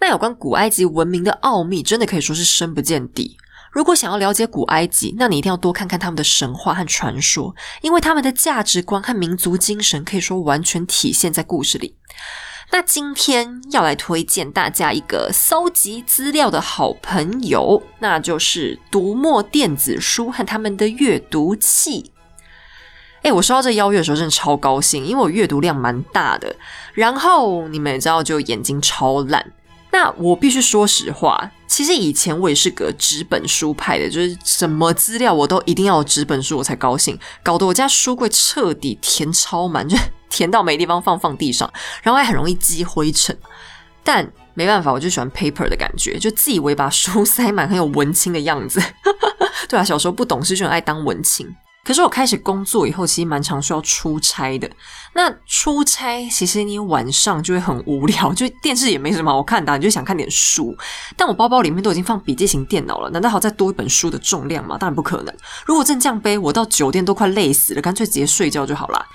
[0.00, 3.36] 那有关古埃及文明的奥秘，真的可以说是深不见底。
[3.72, 11.96] 如果想要了解古埃及，那你一定要多看看他们的神话和传说，因为他们的价值观和民族精神可以说完全体现在故事里。
[12.72, 22.12] 那今天要来推荐大家一个搜集资料的好朋友，那就是读墨电子书和他们的阅读器。
[23.26, 26.54] 哎，我收到这邀约的时候真的超高兴，因为我阅读量蛮大的，
[26.94, 29.44] 然后你们也知道，就眼睛超烂。
[29.90, 39.98] 那我必须说实话，其实以前我也是个纸本书派的，就是什么资料我都一定要纸本书我才高兴，搞得我家书柜彻底填超满，就
[40.30, 41.68] 填到没地方放，放地上，
[42.04, 43.36] 然后还很容易积灰尘。
[44.04, 48.80] 但没办法，我就喜欢 paper 的感觉，就自以为把书 塞满很有文青的样子。
[49.68, 51.52] 对啊，小时候不懂事就很爱当文青。
[51.86, 54.68] 可是我开始工作以后，其实蛮常需要出差的。
[55.14, 60.76] 那出差其实你晚上就会很无聊，就电视也没什么好看的，你就想看点书。
[61.16, 64.76] 但我包包里面都已经放笔记型电脑了，难道还要再多一本书的重量吗？
[64.76, 65.32] 当然不可能。
[65.64, 69.06] 如果真这样背，我到酒店都快累死了，干脆直接睡觉就好了。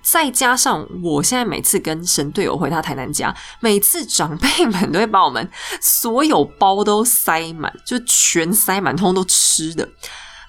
[0.00, 9.88] 再加上我现在每次跟神队友回他台南家，每次长辈们都会把我们所有包都塞满，就全塞满，通通都吃的。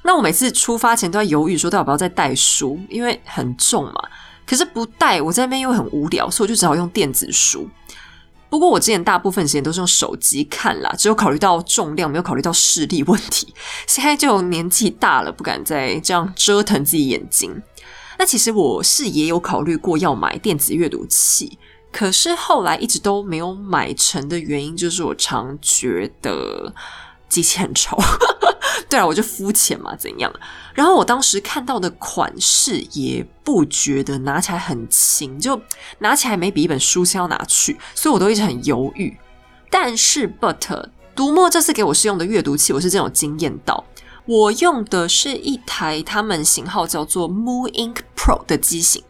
[0.04, 3.94] 那我每次出发前都在犹豫，说要不要再带书，因为很重嘛。
[4.46, 7.70] 可是不带，我在那边又很无聊，所以我就只好用电子书。
[8.50, 13.54] 不过我之前大部分时间都是用手机看啦，只有考虑到重量，没有考虑到视力问题。
[13.88, 17.62] 现在就年纪大了，不敢再这样折腾自己眼睛。
[18.20, 21.58] 那其实我是也有考虑过要买电子阅读器，
[21.94, 26.74] 可是后来一直都没有买成的原因，就是我常觉得
[27.30, 27.98] 机器很丑。
[28.89, 30.32] 对啊，我就肤浅嘛，怎样？
[30.74, 35.62] 然后我当时看到的款式也不觉得拿起来很轻，就
[36.00, 39.17] 拿起来没比一本书先要拿去，所以我都一直很犹豫。
[39.70, 43.84] 但是，but 读墨这次给我试用的阅读器，我是真有惊艳到。
[44.26, 49.04] 我用的是一台他们型号叫做 Moon Ink Pro 的机型。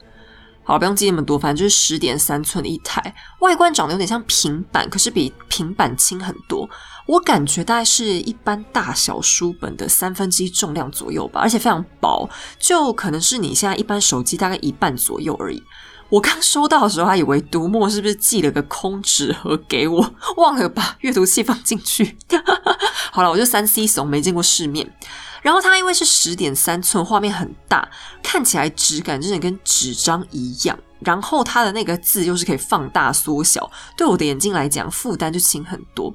[0.64, 6.70] 好，不用记那么多，反正就是十点三寸的一台，外观长得有点像平板，可是比平板轻很多。
[7.08, 15.62] 我感觉大概是一般大小书本的三分之一重量左右吧，而且非常薄，就可能是你现在一般手机大概一半左右而已。
[16.10, 22.18] 我刚收到的时候还以为读墨是不是寄了个空纸盒给我，忘了把阅读器放进去。
[23.12, 24.94] 好了，我就三 C 怂，没见过世面。
[25.42, 27.90] 然后它因为是十点三寸，画面很大，
[28.22, 30.78] 看起来质感真的跟纸张一样。
[31.00, 36.14] 然后它的那个字又是可以放大缩小，对我的眼睛来讲负担就轻很多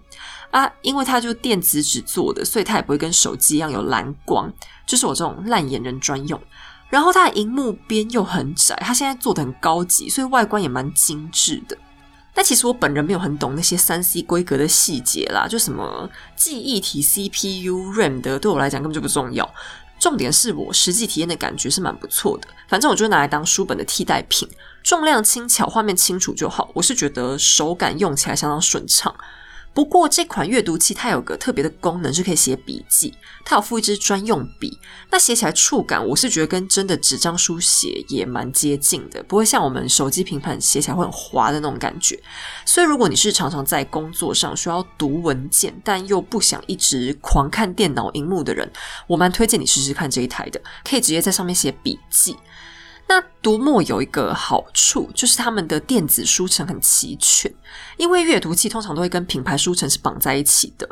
[0.52, 0.70] 啊。
[0.80, 4.52] 因为它就电子纸做的，所以它也不会跟手机一样有蓝光，
[4.86, 6.40] 就是我这种烂眼人专用。
[6.88, 11.76] 然后它的荧幕边又很窄，它现在做的很高级，所以外观也蛮精致的。
[12.36, 19.50] 但其实我本人没有很懂那些三 C 规格的细节啦，就什么记忆体、CPU、RAM 的，对我来讲根本就不重要。
[19.98, 22.46] 重点是我实际体验的感觉是蛮不错的。
[22.68, 24.46] 反正我就拿来当书本的替代品，
[24.82, 26.70] 重量轻巧，画面清楚就好。
[26.74, 29.16] 我是觉得手感用起来相当顺畅。
[29.76, 33.12] 不过这款阅读器它有个特别的功能，是可以写笔记。
[33.44, 42.18] 它有附一支专用笔，那写起来触感，我是觉得跟真的纸张书写也蛮接近的，不会像我们手机平板写起来会很滑的那种感觉。
[42.64, 48.72] 所以如果你是常常在工作上需要读文件，但又不想一直狂看电脑荧幕的人，
[49.06, 50.58] 我蛮推荐你试试看这一台的，
[50.88, 52.34] 可以直接在上面写笔记。
[53.08, 57.52] 那读墨有一个好处，就是他们的电子书城很齐全。
[57.96, 60.88] 因为阅读器通常都会跟品牌书城是绑在一起的。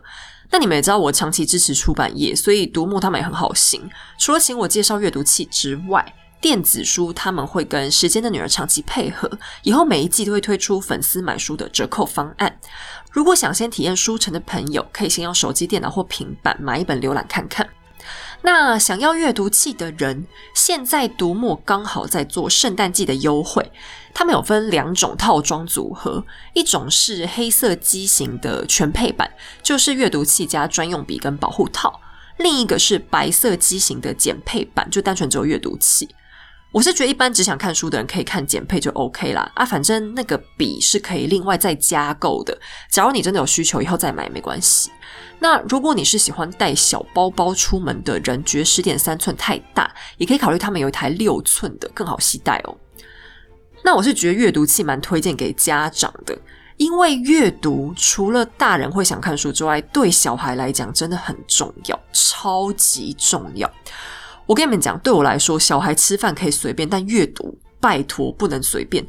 [0.50, 3.90] 那你们也知道，我长期支持出版业，所以读墨他们也很好心。
[4.18, 9.28] 除了请我介绍阅读器之外，电子书他们会跟时间的女儿长期配合，
[9.62, 12.60] 以后每一季都会推出粉丝买书的折扣方案。
[13.10, 17.66] 如果想先体验书城的朋友，可以先用手机、电脑或平板买一本浏览看看。
[18.46, 23.72] 那想要阅读器的人，现在读墨刚好在做圣诞季的优惠。
[24.12, 29.30] 他们有分两种套装组合，一种是黑色机型的全配版，
[29.62, 31.90] 就是阅读器加专用笔跟保护套；
[32.36, 36.14] 另一个是白色机型的减配版，就单纯只有阅读器。
[36.74, 42.58] 我是觉得一般只想看书的人可以看简配就 OK 啦啊，反正那个笔是可以另外再加购的。
[42.90, 44.90] 假如你真的有需求，以后再买没关系。
[45.38, 52.76] 那如果你是喜欢带小包包出门的人，觉得十点三寸太大，也可以考虑他们有一台六寸的更好携带哦。
[53.84, 56.36] 那我是觉得阅读器蛮推荐给家长的，
[56.76, 63.72] 因为阅读除了大人会想看书之外，对小孩来讲真的很重要，超级重要。
[64.46, 69.04] 我跟你们讲，对我来说，小孩吃饭可以随便，但阅读拜托不能随便。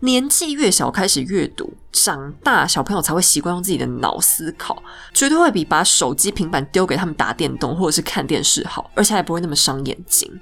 [0.00, 4.80] 年纪越小开始阅读，长大小朋友才会习惯用自己的脑思考，
[5.12, 10.40] 绝对会比把手机、平板丢给他们打电动或者是看电视好，而且还不会那么伤眼睛。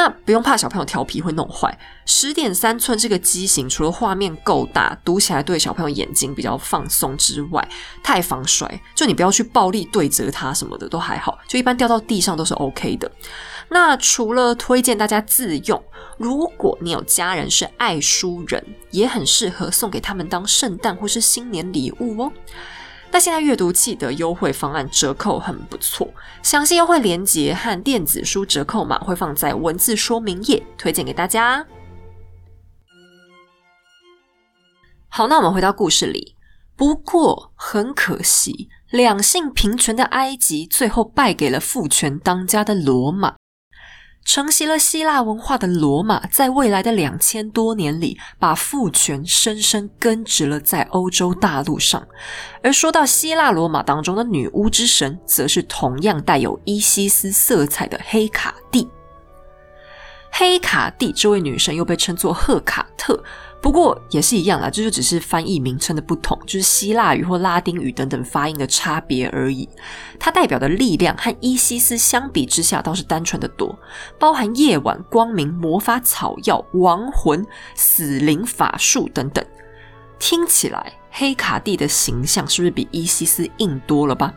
[0.00, 1.78] 那不用怕小朋友调皮会弄坏。
[2.06, 7.68] 十点三寸这个机型，除了画面够大，读起来对小朋友眼睛比较放松之外，
[8.02, 8.80] 太防摔。
[8.94, 13.12] 就你不要去暴力对折它什么的都还好，就一般掉到地上都是 OK 的。
[13.68, 15.84] 那除了推荐大家自用，
[16.16, 22.32] 如果你有家人是爱书人，也很适合送给他们当圣诞或是新年礼物哦。
[23.12, 26.08] 那现在阅读器的优惠方案折扣很不错，
[26.42, 31.66] 详细优惠链接和电子书折扣码会放在文字说明页，推荐给大家。
[35.08, 36.36] 好，那我们回到故事里。
[36.76, 43.39] 不过很可惜，两性平权的埃及最后败给了父权当家的罗马。
[44.32, 52.06] 承袭了希腊文化的罗马，在未来的两千多年里，把父权深深根植了在欧洲大陆上。
[52.62, 58.88] 而说到希腊罗马当中的女巫之神，则是同样带有伊西斯色彩的黑卡蒂。
[60.30, 63.20] 黑卡蒂这位女神又被称作赫卡特。
[63.62, 69.68] 不过也是一样啦，这就只是翻译名称的不同，就是希腊语或拉丁语等等发音的差别而已。
[70.18, 73.78] 它代表的力量和伊西斯相比之下倒是单纯的多，
[74.18, 79.44] 包含夜晚、光明、魔法、草药、亡魂、死灵、法术等等。
[80.18, 84.32] 听起来黑卡蒂的形象是不是比伊西斯硬多了吧？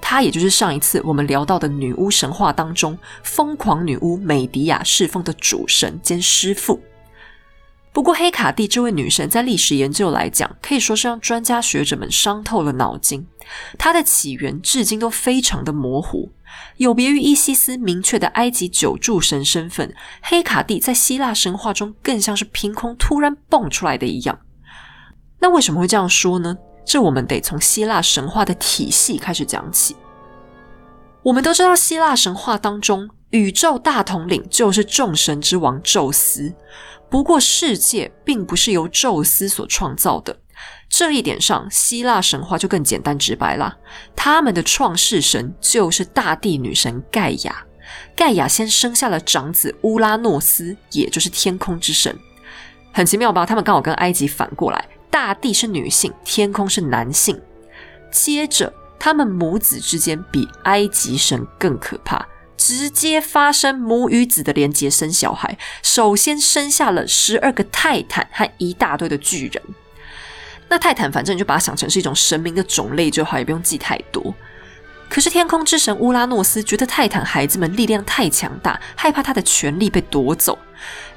[0.00, 6.80] 她也就是上一次我们聊到的女巫神话当中，疯狂女巫美迪亚侍奉的主神兼师傅。
[7.94, 13.24] 不过，黑卡蒂这位女神在历史研究来讲，可以说是让专家学者们伤透了脑筋。
[13.78, 16.32] 她的起源至今都非常的模糊，
[16.78, 24.40] 有别于伊西斯明确的埃及九柱神身份，黑卡蒂在希腊神话中更像是凭空突然蹦出来的一样。
[25.38, 26.58] 那为什么会这样说呢？
[26.84, 29.94] 这我们得从希腊神话的体系开始讲起。
[31.22, 33.08] 我们都知道，希腊神话当中。
[33.34, 36.54] 宇宙大统领就是众神之王宙斯。
[37.10, 40.38] 不过，世界并不是由宙斯所创造的。
[40.88, 43.76] 这一点上，希腊神话就更简单直白啦。
[44.14, 47.66] 他们的创世神就是大地女神盖亚。
[48.14, 52.16] 盖亚先生下了长子乌拉诺斯，也就是天空之神。
[52.92, 53.44] 很奇妙吧？
[53.44, 57.40] 他们刚好跟埃及反过来，大地是女性，天空是男性。
[58.12, 62.24] 接着，他们母子之间比埃及神更可怕，
[62.66, 65.58] 直接发生母与子的连结，生小孩。
[65.82, 69.62] 首先生下了十二个泰坦和一大堆的巨人。
[70.70, 74.34] 那泰坦，反正你就把它想成是一种神明的种类就好，也不用记太多。
[75.10, 80.58] 可是天空之神乌拉诺斯觉得泰坦孩子们力量太强大，害怕他的权力被夺走，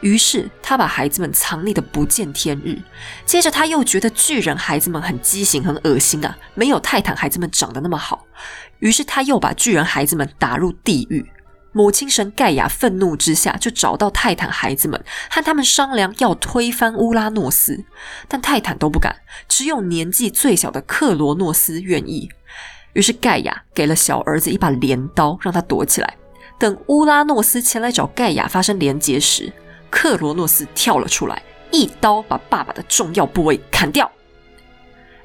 [0.02, 2.78] 于是他把孩子们藏匿的不见天日。
[3.26, 8.26] 接着他又觉得巨人孩子们很畸形、很恶心啊，没有泰坦孩子们长得那么好，
[8.80, 11.26] 于是他又把巨人孩子们打入地狱。
[11.78, 15.00] 母亲神盖亚愤怒之下，就找到泰坦孩子们，
[15.30, 17.86] 和他们商量要推翻乌拉诺斯，
[18.28, 19.18] 但泰坦都不敢，
[19.48, 22.32] 只有年纪最小的克罗诺斯愿意。
[22.94, 26.16] 于是盖亚给了小儿子一把镰刀，让他躲起来。
[26.58, 29.54] 等乌拉诺斯前来找盖亚发生连结时，
[29.92, 34.12] 克罗诺斯跳了出来，一刀把爸爸的重要部位砍掉。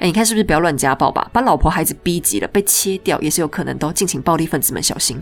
[0.01, 1.31] 哎，你看是不是不要乱家暴吧？
[1.33, 3.91] 把老婆孩子逼急了，被切掉也是有可能的。
[3.95, 5.19] 敬请暴力分子们小心。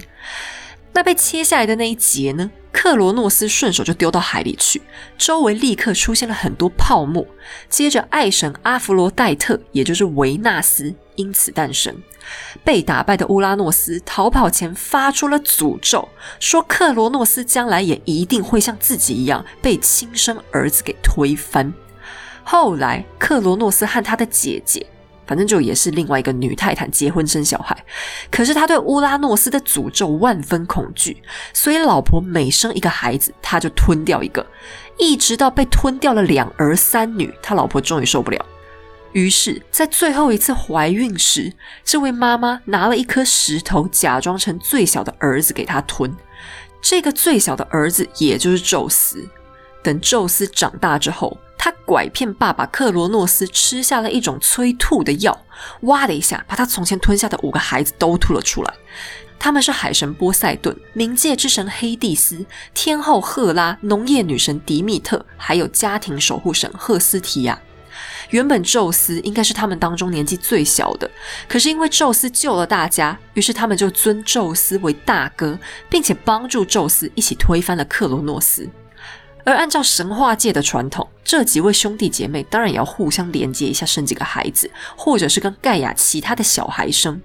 [0.92, 2.50] 那被切下来的那一节呢？
[2.72, 4.80] 克罗诺斯顺手就丢到海里去，
[5.18, 7.26] 周围立刻出现了很多泡沫。
[7.68, 11.94] 接着，爱神阿弗罗戴特，也就是维纳斯，因此诞生。
[12.62, 21.72] 被打败的乌拉诺斯逃跑前发出了诅咒，说克罗诺斯将来也一定会像自己一样被亲生儿子给推翻。
[22.44, 24.86] 后来，克罗诺斯和他的姐姐。
[25.30, 27.84] 反正就也是另外一个女泰坦结婚生小孩，
[28.32, 31.22] 可是他对乌拉诺斯的诅咒万分恐惧，
[31.54, 34.44] 所以老婆每生一个孩子，他就吞掉一个，
[34.98, 38.44] 一直到被吞掉了两儿三女，他老婆终于受不了，
[39.12, 41.52] 于是，在最后一次怀孕时，
[41.84, 46.12] 这位妈妈拿了一颗石头，假装成最小的儿子给他吞，
[46.82, 49.24] 这个最小的儿子也就是宙斯。
[49.80, 51.38] 等宙斯长大之后。
[51.62, 55.38] 他拐骗爸爸克罗诺斯吃下了一种催吐的药，
[55.82, 58.74] 哇的一下把他从前吞下的五个孩子都吐了出来。
[59.38, 67.60] 他们是海神波塞顿、冥界之神黑帝斯、天后赫拉、农业女神迪密特，还有家庭守护神赫斯提亚。
[68.30, 71.10] 原本宙斯应该是他们当中年纪最小的，
[71.46, 75.58] 可是因为宙斯救了大家，于是他们就尊宙斯为大哥，
[75.90, 78.66] 并且帮助宙斯一起推翻了克罗诺斯。
[79.44, 87.20] 而按照神话界的传统，这几位兄弟姐妹当然也要互相连接一下，生几个孩子，或者是跟盖亚其他的小孩生。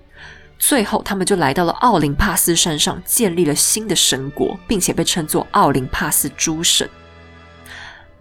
[0.57, 6.89] 最后，他们就来到了奥林帕斯山上，建立了新的神国，并且被称作奥林帕斯诸神。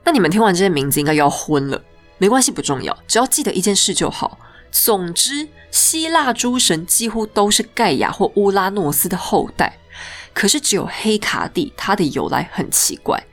[0.03, 1.81] 那你们听完这些名字，应该要昏了。
[2.19, 4.39] 没关系，不重要，只要记得一件事就好。
[4.73, 9.79] 总之，希腊诸神几乎都是盖亚或乌拉诺斯的后代。
[10.35, 13.25] 可是只有黑卡蒂，它的由来很奇怪。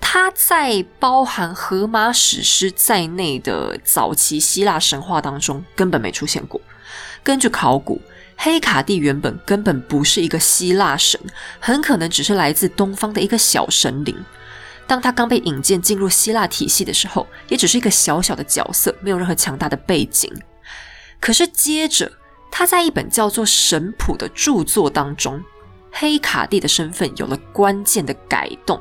[0.00, 6.60] 它在包含荷马史诗在内的早期希腊神话当中根本没出现过。
[7.22, 8.00] 根据考古，
[8.36, 11.20] 黑卡蒂原本根本不是一个希腊神，
[11.60, 14.16] 很可能只是来自东方的一个小神灵。
[14.86, 20.32] 当他刚被引荐进入希腊体系的时候，也只是一个小小的角色，没有任何强大的背景。
[21.20, 22.10] 可是接着，
[22.50, 25.42] 他在一本叫做《神谱》的著作当中。
[25.90, 28.76] 黑卡蒂的身份有了关键的改动，《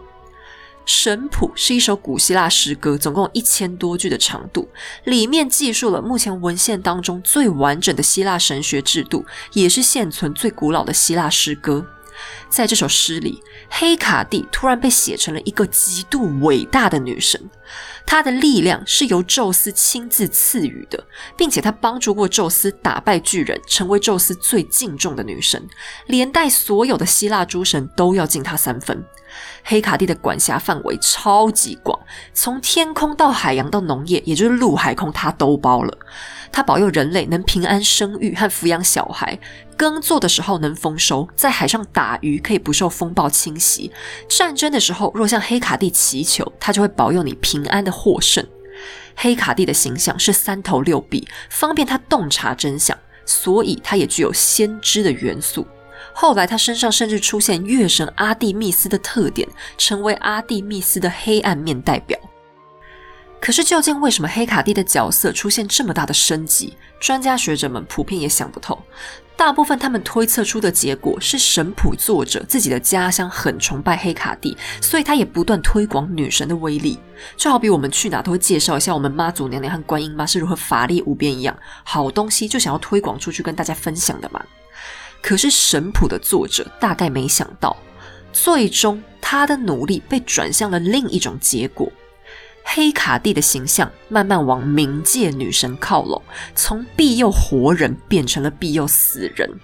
[0.86, 4.70] 神谱》是一首古希腊诗歌，总共一千多句的长度，
[5.04, 11.86] 里面记述了目前文献当中最完整的希腊神学制度，也是现存最古老的希腊诗歌。
[12.50, 17.50] 在这首诗里，黑卡蒂突然被写成了一个极度伟大的女神。
[18.08, 21.06] 她的力量是由宙斯亲自赐予的，
[21.36, 25.68] 并且她帮助过宙斯打败巨人，成为宙斯最敬重的女神，
[26.08, 29.06] 连带所有的希腊诸神都要敬她三分。
[29.70, 32.00] 黑卡蒂的管辖范围超级广，
[32.34, 35.98] 从天空到海洋到农业，也就是陆海空，它都包了。
[36.54, 39.38] 它保佑人类能平安生育和抚养小孩。
[39.76, 43.92] 耕作的时候能丰收，在海上打鱼可以不受风暴侵袭。
[44.30, 48.48] 战争的时候，若向黑卡蒂祈求，他就会保佑你平安的获胜。
[49.18, 55.68] 黑卡蒂的形象是三头六臂，方便他洞察真相，所以他也具有先知的元素。
[56.20, 59.48] 后来他身上甚至出现月神阿蒂密斯的特点，
[59.78, 62.18] 成为阿蒂密斯的黑暗面代表。
[63.40, 66.76] 可是究竟为什么黑卡蒂的角色出现这么大的升级？
[67.00, 68.82] 专家学者们普遍也想不透。
[69.36, 76.98] 大部分他们推测出的结果是，神谱作者自己的家乡很崇拜黑卡蒂，所以他也不断推广女神的威力。
[77.36, 84.44] 就好比我们去哪都会介绍一下我们妈祖娘娘和观音妈是如何法力无边一样，好东西就想要推广出去跟大家分享的嘛。
[85.28, 87.76] 可是神谱的作者大概没想到，
[88.32, 91.92] 最终他的努力被转向了另一种结果。
[92.64, 96.22] 黑卡蒂的形象慢慢往冥界女神靠拢，
[96.56, 99.60] 从庇佑活人变成了庇佑死人。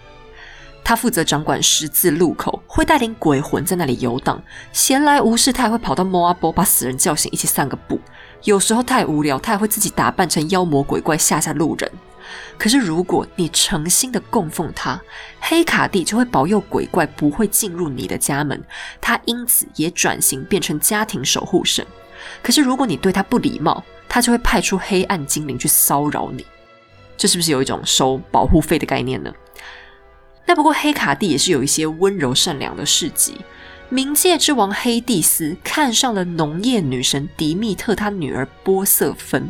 [0.83, 4.43] 他负责掌管十字路口，会带领鬼魂在那里游荡。
[4.73, 8.01] 闲来无事，他还会跑到摩阿波把死人叫醒，一起散个步。
[8.43, 11.89] 有时候太无聊，他还会自己打扮成妖魔鬼怪吓吓路人。
[12.57, 15.01] 可是如果你诚心的供奉他，
[15.39, 18.63] 黑卡蒂就会保佑鬼怪不会进入你的家门。
[19.01, 21.85] 他因此也转型变成家庭守护神。
[22.41, 26.45] 可是，如果你对他不礼貌，他就会派出黑暗精灵去骚扰你。
[27.17, 29.33] 这是不是有一种收保护费的概念呢？
[30.45, 33.37] 那不过黑卡蒂也是有一些温柔善良的事迹。
[33.91, 39.49] 冥界之王黑蒂斯看上了农业女神迪密特她女儿波瑟芬。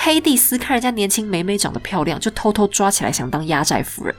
[0.00, 4.14] 黑蒂斯看人家年轻美美长得漂亮，就偷偷抓起来想当压寨夫人。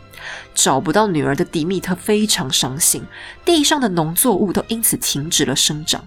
[0.54, 3.02] 找不到女儿的迪密特非常伤心，
[3.46, 6.06] 地上的农作物都因此停止了生长。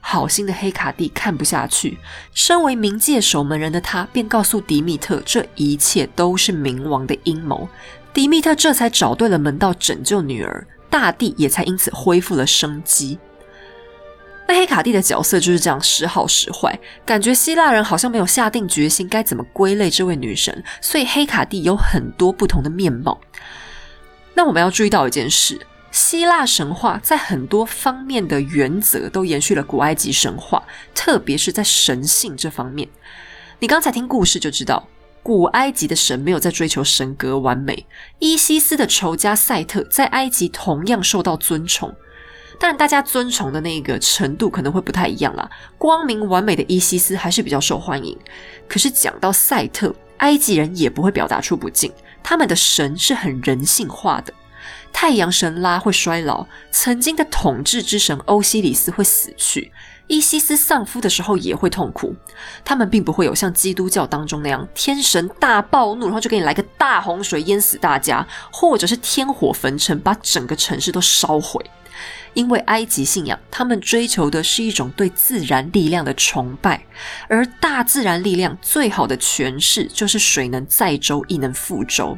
[0.00, 1.98] 好心的黑卡蒂看不下去，
[2.32, 7.68] 身为冥界守门人的他便告诉迪密特，这一切都是冥王的阴谋。
[8.14, 13.18] 迪密特这才找对了门道，拯救女儿，大地也才因此恢复了生机。
[14.54, 23.20] 黑卡蒂的角色就是这样时好时坏，感觉希腊人好像没有下定决心该怎么归类这位女神，所以黑卡蒂有很多不同的面貌。
[24.34, 25.60] 那我们要注意到一件事。
[25.92, 30.62] 希腊神话在很多方面的原则都延续了古埃及神话，
[30.94, 32.88] 特别是在神性这方面。
[33.58, 34.86] 你刚才听故事就知道，
[35.20, 37.86] 古埃及的神没有在追求神格完美。
[38.20, 41.92] 伊西斯的仇家赛特在埃及同样受到尊崇，
[42.62, 45.50] 但大家尊崇的那个程度可能会不太一样啦。
[45.78, 48.16] 光明完美的伊西斯还是比较受欢迎，
[48.68, 51.90] 可是讲到赛特，埃及人也不会表达出不敬，
[52.22, 54.34] 他们的神是很人性化的。
[54.92, 59.72] 太阳神拉会衰老，曾经的统治之神欧西里斯会死去，
[60.06, 62.14] 伊西斯丧夫的时候也会痛苦。
[62.62, 71.64] 他们并不会有像基督教当中那样，天神大暴怒，然后就给你来个大洪水淹死大家，或者是天火焚城，把整个城市都烧毁。
[72.34, 76.84] 因为埃及信仰，他们追求的是一种对自然力量的崇拜，
[77.28, 82.16] 而大自然力量最好的诠释就是水能载舟，亦能覆舟。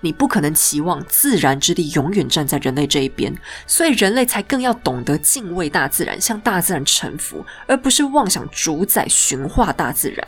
[0.00, 3.34] 你不可能期望自然之力永远站在人类这一边，
[3.66, 10.26] 所以人类才更要懂得敬畏大自然，向大自然臣服，而不是妄想主宰、驯化大自然。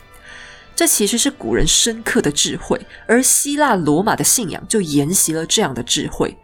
[0.74, 6.38] 这其实是古人深刻的智慧，而希腊罗马的信仰就沿袭了这样的智慧。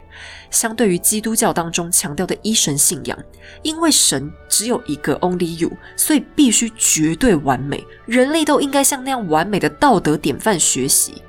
[0.54, 3.18] 相对于基督教当中强调的一神信仰，
[3.62, 11.20] 因为神只有一个 Only You，所以必须绝对完美，人类都应该向那样完美的道德典范学习。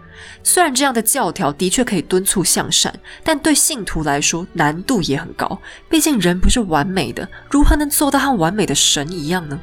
[0.44, 5.60] 虽然这样的教条的确可以敦促向善，但对信徒来说难度也很高。
[5.90, 9.60] 毕竟人不是完美的，如何能做到和完美的神一样呢？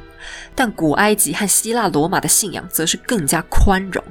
[0.55, 4.03] 但古埃及和希腊罗马的信仰则是更加宽容。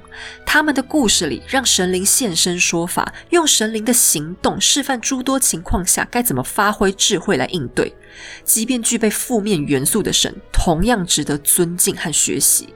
[0.44, 7.94] 他们的故事里让神灵现身说法，用神灵的行动示范诸多情况下该怎么发挥智慧来应对。
[8.44, 12.74] 即便具备负面元素的神，同样值得尊敬和学习。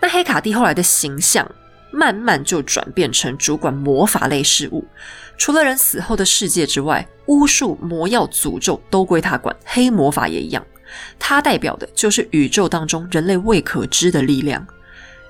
[0.00, 1.50] 那黑卡蒂后来的形象？
[1.94, 4.82] 慢慢就转变成主管魔法类事物，
[5.36, 10.66] 除了人死后的世界之外，巫术、魔药、诅咒都归他管，黑魔法也一样。
[11.18, 14.66] 它代表的就是宇宙当中人类未可知的力量。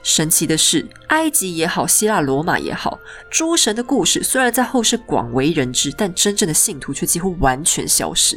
[0.03, 2.99] 神奇的是，埃及也好，希腊罗马也好，
[3.31, 8.37] 诸神的故事虽然在后世广为人知，但真正的信徒却几乎完全消失。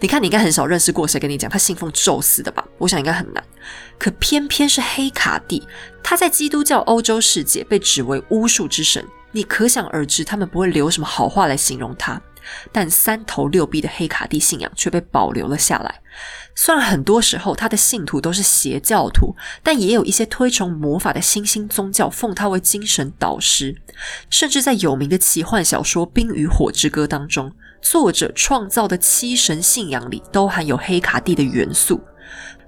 [0.00, 2.66] 你看，你应该很少认识过谁跟你讲他信奉宙斯的吧？
[2.78, 3.44] 我想应该很难。
[3.98, 5.68] 可偏偏是黑卡蒂，
[6.02, 12.18] 他在基督教欧洲世界被指为巫术之神，你可想而知，他们不会留什么好话来形容他。
[12.72, 16.00] 但三头六臂的黑卡蒂信仰却被保留了下来。
[16.54, 23.76] 虽然很多时候他的信徒都是邪教徒，但也有一些推崇魔法的新兴宗教奉他为精神导师。
[24.30, 32.00] 甚至在有名的奇幻小说《冰与火之歌》当中，作者创造的七神信仰里都含有黑卡蒂的元素。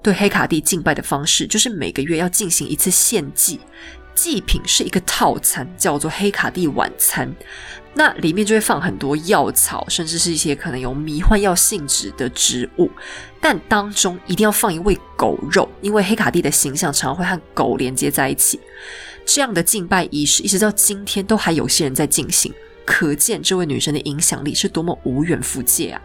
[0.01, 3.59] 对黑卡蒂敬拜的方式，就是每个月要进行一次献祭。
[4.19, 7.33] 祭品是一个套餐，叫做黑卡蒂晚餐。
[7.95, 12.91] 那里面就会放很多药草，甚至是一些可能有迷幻药性质的植物，
[13.41, 18.59] 但当中一定要放一味狗肉，因为黑卡蒂的形象常常会和狗连接在一起。
[19.25, 22.53] 这样的敬拜仪式一直到今天都还有些人在进行，
[22.85, 26.03] 可见这位女神的影响力是多么无远弗届啊！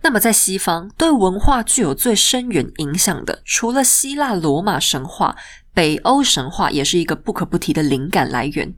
[0.00, 5.36] 那么在西方，对文化具有最深远影响的，除了希腊罗马神话，
[5.78, 8.74] 北欧神话也是一个不可不提的灵感来源。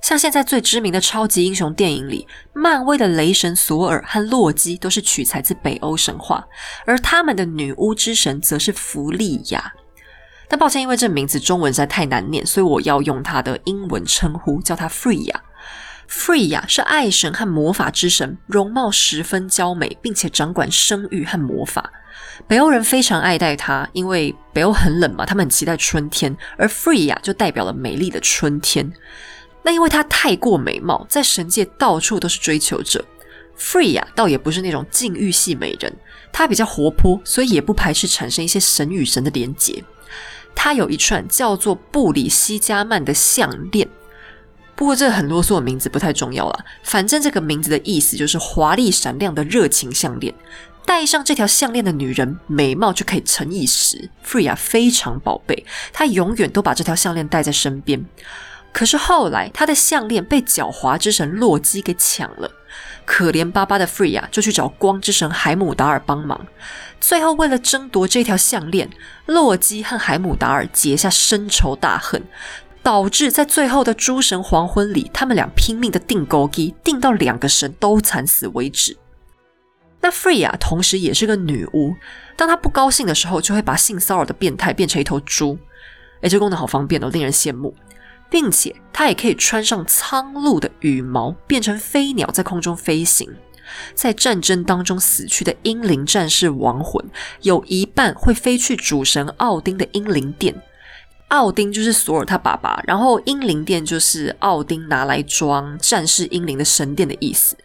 [0.00, 6.46] 像现在最知名的超级英雄电影里，漫威的雷神索尔和洛基都是取材自北欧神话，
[6.84, 9.72] 而他们的女巫之神则是弗利亚。
[10.46, 15.34] 但抱歉，因为这名字中文实在太难念，所以我要用它的英文称呼，叫它 Freya。
[16.08, 21.90] Freya 是爱神和魔法之神，容貌十分娇美，并且掌管生育和魔法。
[22.48, 28.92] 北欧人非常爱戴她，因为北欧很冷嘛，他们很期待春天，而 Freya 就代表了美丽的春天。
[29.62, 33.04] 那因为她太过美貌，在神界到处都是追求者。
[33.58, 35.92] Freya 倒也不是那种禁欲系美人，
[36.30, 39.82] 她比较活泼，所以也不排斥产生一些神与神的连结。
[40.54, 43.88] 她有一串叫做布里希加曼的项链，
[44.76, 46.64] 不过这很啰嗦的名字不太重要了。
[46.84, 50.32] 反正这个名字的意思就是华丽闪亮的热情项链。
[50.86, 54.08] 戴上这条项链的女人，美貌就可以乘以十。
[54.24, 58.06] Freya 非常宝贝，她永远都把这条项链带在身边。
[58.72, 62.50] 可是后来，她的项链被狡猾之神洛基给抢了。
[63.04, 66.46] 可怜巴巴的 Freya 就去找光之神海姆达尔帮忙。
[67.00, 68.88] 最后，为了争夺这条项链，
[69.26, 72.22] 洛基和海姆达尔结下深仇大恨，
[72.82, 78.96] 导致在最后的诸神黄昏里，他们俩拼命的定勾机，定到两个神都惨死为止。
[80.00, 81.94] 那 Freya 同时也是个女巫，
[82.36, 85.58] 当她不高兴的时候，就会把性骚扰的变态变成一头猪。
[86.20, 87.74] 诶，这功能好方便哦，令人羡慕。
[88.28, 93.32] 并且她也可以穿上苍鹭的羽毛，变成飞鸟在空中飞行。
[93.94, 97.04] 在战争当中死去的英灵战士亡魂，
[97.42, 100.54] 有一半会飞去主神奥丁的英灵殿。
[101.28, 107.56] 奥丁就是索尔他爸爸，然后英灵殿就是奥丁拿来装战士英灵的神殿的意思。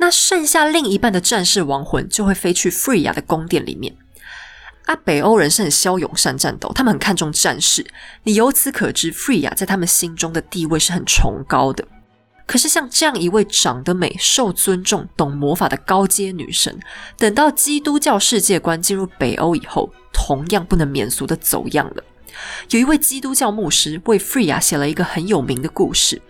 [0.00, 3.94] 那剩下另一半的战士亡魂就会飞去 Freya 的宫殿里面。
[4.86, 7.86] 啊，北欧人是很骁勇善战斗，他们很看重战士。
[8.22, 11.86] 你由此可知，Freya 在他们心中的地位是很崇高的。
[12.46, 16.80] 可是，像这样一位长得美、受尊重、懂魔法的高阶女神，
[17.16, 22.02] 等到基督教世界观进入北欧以后，同样不能免俗的走样了。
[22.70, 26.20] 有一位基督教牧师为 Freya 写了一个很有名的故事，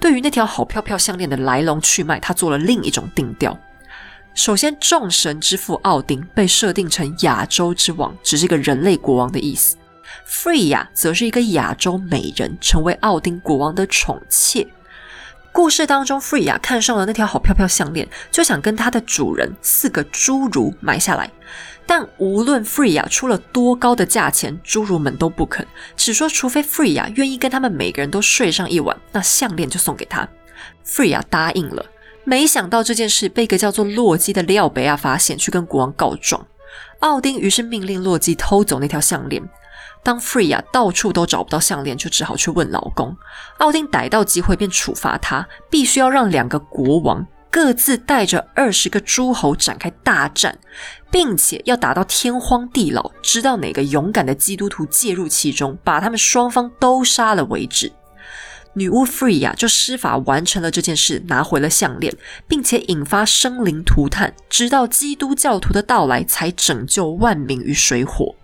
[0.00, 3.58] 对于那条好飘飘项链的来龙去脉，他做了另一种定调。
[4.34, 9.76] 首先，众神之父奥丁被设定成亚洲之王，只是一个人类国王的意思。
[10.28, 14.66] Freya 则是一个亚洲美人，成为奥丁国王的宠妾。
[15.52, 21.30] 故事当中，Freya 看上了那条好飘飘项链，就想跟它的主人四个侏儒买下来。
[21.86, 25.66] 但无论 Freya 出了多高的价钱，侏儒们都不肯，
[25.96, 30.28] 只说除非 Freya 愿意跟他们每个人都睡上一晚，那项链就送给他。
[30.86, 31.84] Freya 答应了。
[32.24, 36.46] 没想到这件事被一个叫做洛基的廖贝亚发现，去跟国王告状。
[37.00, 39.42] 奥丁于是命令洛基偷走那条项链。
[40.02, 43.14] 当 Freya 到处都找不到项链，就只好去问老公。
[43.58, 50.58] 奥丁逮到机会便处罚他，必须要让两个国王各自带着二十个诸侯展开大战，
[51.08, 57.92] 并且要打到天荒地老，直到哪个勇敢的基督徒介入其中，把他们双方都杀了为止。
[58.72, 62.12] 女巫 Freya 就施法完成了这件事，拿回了项链，
[62.48, 68.34] 并且引发生灵涂炭，直到基督教徒的到来才拯救万民于水火。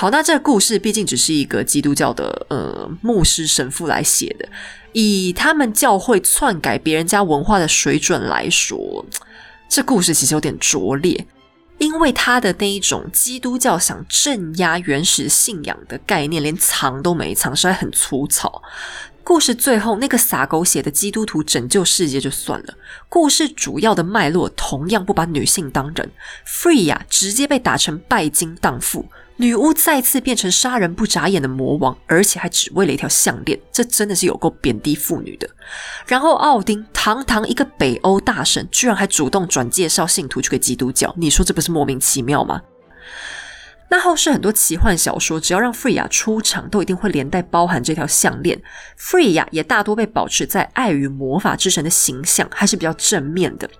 [0.00, 4.48] 好，那这个故事毕竟只是一个基督教的呃牧师神父来写的，
[4.94, 9.04] 以他们教会篡改别人家文化的水准来说，
[9.68, 11.26] 这故事其实有点拙劣，
[11.76, 18.62] 因为他的那一种基督教想镇压原始信仰的概念，连藏都没藏，实在很粗糙。
[19.22, 22.74] 故事最后那个撒狗血的基督徒拯救世界就算了，
[23.10, 26.10] 故事主要的脉络同样不把女性当人。
[26.48, 29.04] Freya 直接被打成拜金荡妇，
[29.40, 35.48] 女巫再次变成杀人不眨眼的魔王，而且还只为了一条项链，这真的是有够贬低妇女的。
[36.06, 42.60] 然后奥丁堂堂一个北欧大神，居然还主动转介绍信徒去给基督教，你说这不是莫名其妙吗？
[43.88, 48.60] 那后世很多奇幻小说，只要让 Freya 出场，都一定会连带包含这条项链。
[48.98, 53.70] Freya 也大多被保持在爱与魔法之神的形象，还是比较正面的。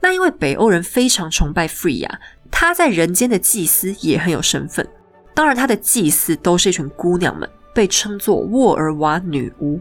[0.00, 2.08] 那因为北欧人非常崇拜 Freya，
[2.50, 4.86] 他在人间的祭司也很有身份。
[5.34, 9.80] 当然，他的祭司都是一群姑娘们，被称作沃尔瓦女巫。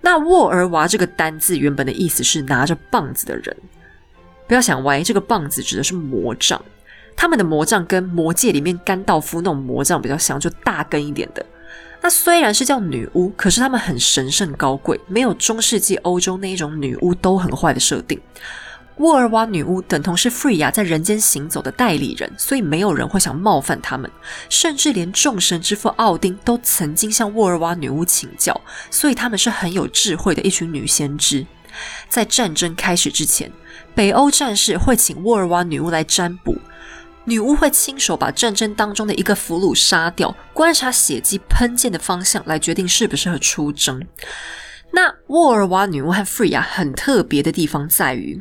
[0.00, 3.56] 那沃尔瓦这个单字原本的意思是拿着棒子的人。
[4.48, 6.60] 不要想歪，这个棒子指的是魔杖。
[7.14, 11.46] 他们的魔杖跟魔界里面甘道夫那种魔杖比较像，就大根一点的。
[12.00, 18.20] 那虽然是叫女巫，可是他们很神圣高贵，没有中世纪欧洲那一种女巫都很坏的设定。
[19.02, 24.08] 沃尔瓦女巫等同是弗里亚在人间行走的代理人，所以没有人会想冒犯他们，
[24.48, 28.58] 甚至连众神之父奥丁都曾经向沃尔瓦女巫请教，
[28.92, 31.44] 所以他们是很有智慧的一群女先知。
[32.08, 33.50] 在战争开始之前，
[33.92, 36.56] 北欧战士会请沃尔瓦女巫来占卜。
[37.24, 44.06] 女巫会亲手把战争当中的一个俘虏杀掉，观察血迹喷溅的方向来决定适不适合出征。
[44.92, 48.40] 那沃尔瓦女巫和弗里亚很特别的地方在于，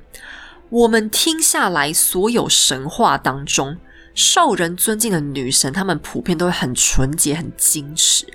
[0.71, 3.75] 我们听下来所有神话当中
[4.13, 8.25] 受人尊敬的女神，她们普遍都会很纯洁、很矜持。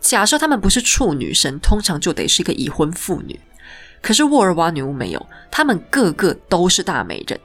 [0.00, 3.38] 假设她们不是处女神，通常就得是一个已婚妇女。
[4.02, 7.38] 可是沃尔瓦女巫没有，她们个个都是大美人。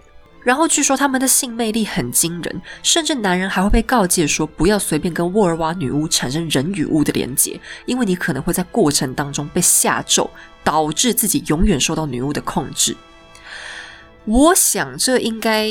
[0.44, 10.28] 然后据说她们的性魅力很惊人，甚至男人还会被告诫说不要随便跟沃尔瓦女巫产生人与物的连结，因为你可能会在过程当中被下咒，
[10.64, 12.98] 导致自己永远受到女巫的控制。
[14.26, 15.68] 我想这应该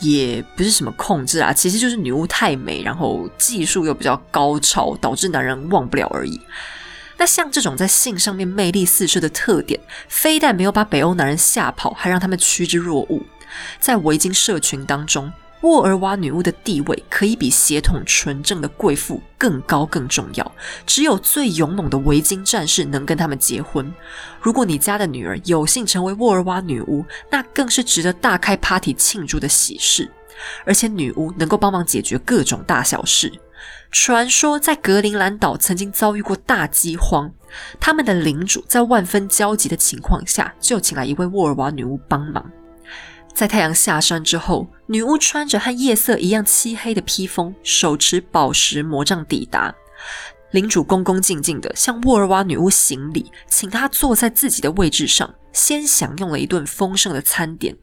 [0.00, 6.40] 也不是什么控制啊，其实就是女巫太美，然后技术又比较高超，导致男人忘不了而已。
[7.16, 13.24] 那像这种在性上面魅力四射的特点，非但没有把北欧男人吓跑，还让他们趋之若鹜。
[13.78, 15.32] 在维京社群当中，
[15.64, 20.52] 沃尔瓦女巫的地位可以比血统纯正的贵妇更高更重要。
[20.84, 23.90] 只有最勇猛的维京战士能跟他们结婚。
[24.42, 30.10] 如果你家的女儿有幸成为沃尔瓦女巫，那更是值得大开 party 庆祝的喜事。
[30.66, 33.32] 而且女巫能够帮忙解决各种大小事。
[33.90, 37.32] 传说在格陵兰岛曾经遭遇过大饥荒，
[37.80, 42.44] 他们的领主在万分焦急的情况下，就请来一位沃尔瓦女巫帮忙。
[43.34, 49.74] 在太阳下山之后，女巫穿着和夜色一样漆黑的披风，手持宝石魔杖抵达。
[50.52, 57.76] 领主恭恭敬敬地向沃尔瓦女巫行礼，请她坐在自己的位置上，先享用了一顿丰盛的餐点。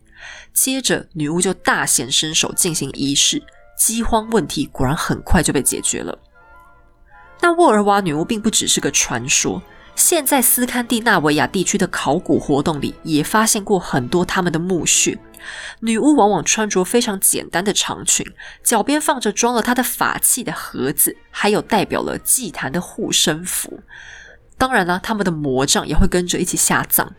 [0.54, 3.44] 接着，女巫就大显身手进行仪式，
[3.78, 6.18] 饥荒问题果然很快就被解决了。
[7.42, 9.62] 那沃尔瓦女巫并不只是个传说。
[9.96, 15.18] 现在斯堪的纳维亚地区的考古活动里，也发现过很多他们的墓穴。
[15.80, 18.26] 女巫往往穿着非常简单的长裙，
[18.64, 23.82] 脚边放着装了她的法器的盒子，还有代表了祭坛的护身符。
[24.58, 27.14] 当然了，他们的魔杖也会跟着一起下葬。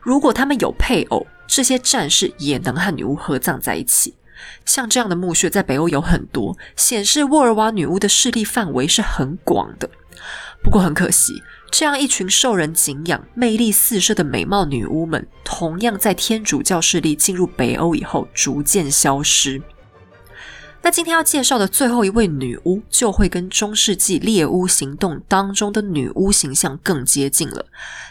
[0.00, 4.14] 如果他们有配偶，这些战士也能和女巫合葬在一起。
[4.64, 9.88] 像这样的墓穴在北欧有很多，显示沃尔瓦女巫的势力范围是很广的。
[10.62, 11.42] 不过很可惜。
[11.70, 19.62] 这样一群受人敬仰、魅力四射的美貌女巫们，同样在天主教势力进入北欧以后逐渐消失。
[20.80, 27.66] 那今天要介绍的最后一位女巫，就会跟中世纪猎巫行动当中的女巫形象更接近了。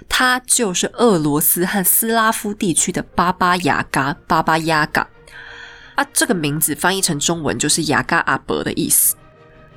[0.07, 5.07] 她就是俄罗斯和斯拉夫地区的巴巴雅嘎（巴巴雅嘎）
[5.95, 9.15] 啊，这个名字翻译成中文就是“雅嘎阿伯”的意思。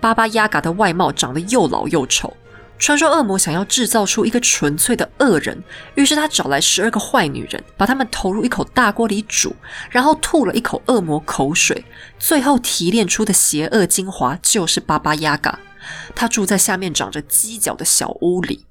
[0.00, 2.36] 巴巴雅嘎的外貌长得又老又丑。
[2.80, 5.62] 传说恶魔想要制造出一个纯粹的恶人，
[5.96, 9.54] 于是他找来十二个坏女人，把他们投入一口大锅里煮，
[9.90, 11.84] 然后吐了一口恶魔口水，
[12.18, 15.60] 最后提炼出的邪恶精华就是巴巴亚嘎。
[16.14, 18.64] 他住在下面长着鸡脚的小屋里，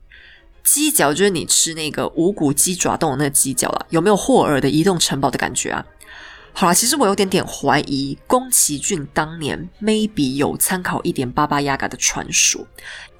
[0.63, 5.85] 鸡脚就是你吃那个无骨鸡爪冻的那个鸡脚了，有没有霍尔的移动城堡的感觉啊？
[6.51, 12.65] 好了，其实我有点点怀疑，宫崎骏当年 maybe 有参考一点巴巴亚嘎的传说，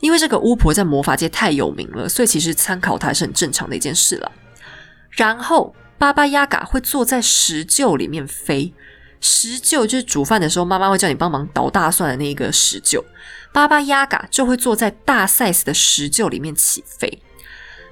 [0.01, 4.31] 因为这个巫婆在魔法界太有名了，所以其实参考她是很正常的一件事了。
[5.11, 8.73] 然后巴巴亚嘎会坐在石臼里面飞，
[9.21, 13.01] 石臼就是煮饭的时候妈妈会叫你帮忙捣大蒜的那个石臼，
[13.53, 17.21] 巴巴亚嘎就会坐在大 size 的石臼里面起飞。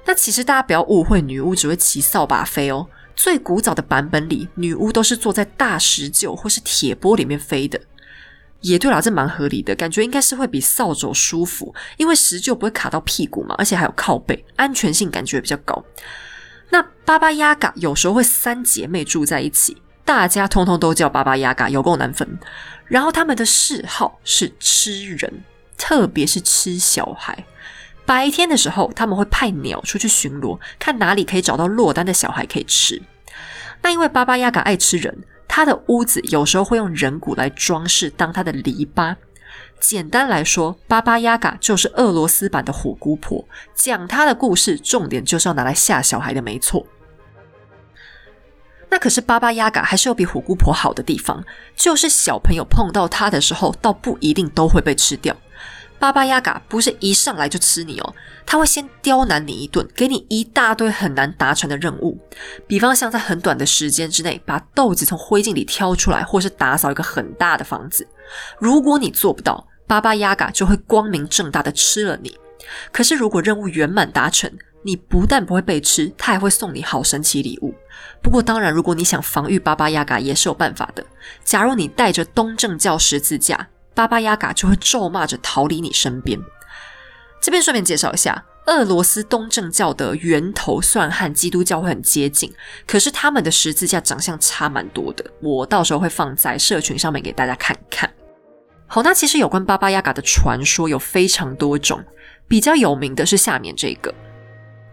[0.04, 2.86] 那其实大家不要误会，女巫只会骑扫把飞哦。
[3.18, 7.80] 最古早的版本里，女巫都是坐在大石臼或是铁钵里面飞的。
[8.60, 15.84] 也对啦，这蛮合理的，感觉应该是会比扫帚舒服，因为石臼不会卡到屁股嘛，而且还有靠背，安全性感觉比较高。
[16.70, 22.38] 那巴巴亚嘎有时候会三姐妹住在一起，大家通通都叫巴巴亚嘎，有够难分。
[22.86, 25.42] 然后他们的嗜好是吃人，
[25.76, 27.44] 特别是吃小孩。
[28.08, 33.02] 白天的时候，他们会派鸟出去巡逻，看哪里可以找到落单的小孩可以吃。
[33.82, 35.14] 那因为巴巴亚嘎爱吃人，
[35.46, 39.14] 他的屋子有时候会用人骨来装饰，当他的篱笆。
[39.78, 46.86] 简单来说，巴巴亚嘎就是俄罗斯版的虎姑婆，讲她的故事，重点就是要拿来吓小孩的，没错。
[48.88, 51.44] 那可是巴巴亚嘎还是有比虎姑婆好的地方，
[51.76, 55.36] 就是小朋友碰到它的时候，倒不一定都会被吃掉。
[55.98, 58.14] 巴巴亚嘎不是一上来就吃你哦，
[58.46, 62.16] 他会先刁难你一顿，给你一大堆很难达成的任务，
[62.68, 68.06] 比方像在很短的时间之内把豆子从灰烬里挑出来，或是打扫一个很大的房子。
[68.58, 72.38] 如果你做不到，巴巴亚嘎就会光明正大的吃了你。
[72.92, 74.50] 可是如果任务圆满达成，
[74.84, 77.74] 你不但不会被吃，他还会送你好神奇礼物。
[78.22, 81.04] 不过当然，如果你想防御巴巴亚嘎，也是有办法的。
[81.42, 83.68] 假如你带着东正教十字架。
[83.98, 86.38] 巴巴亚嘎就会咒骂着逃离你身边。
[87.40, 92.54] 这边顺便介绍一下，俄罗斯东正教的源头虽然和基督教会很接近，
[92.86, 95.24] 可是他们的十字架长相差蛮多的。
[95.40, 98.08] 我到时候会放在社群上面给大家看看。
[98.86, 102.00] 好，那其实有关巴巴亚嘎的传说有非常多种，
[102.46, 104.14] 比较有名的是下面这个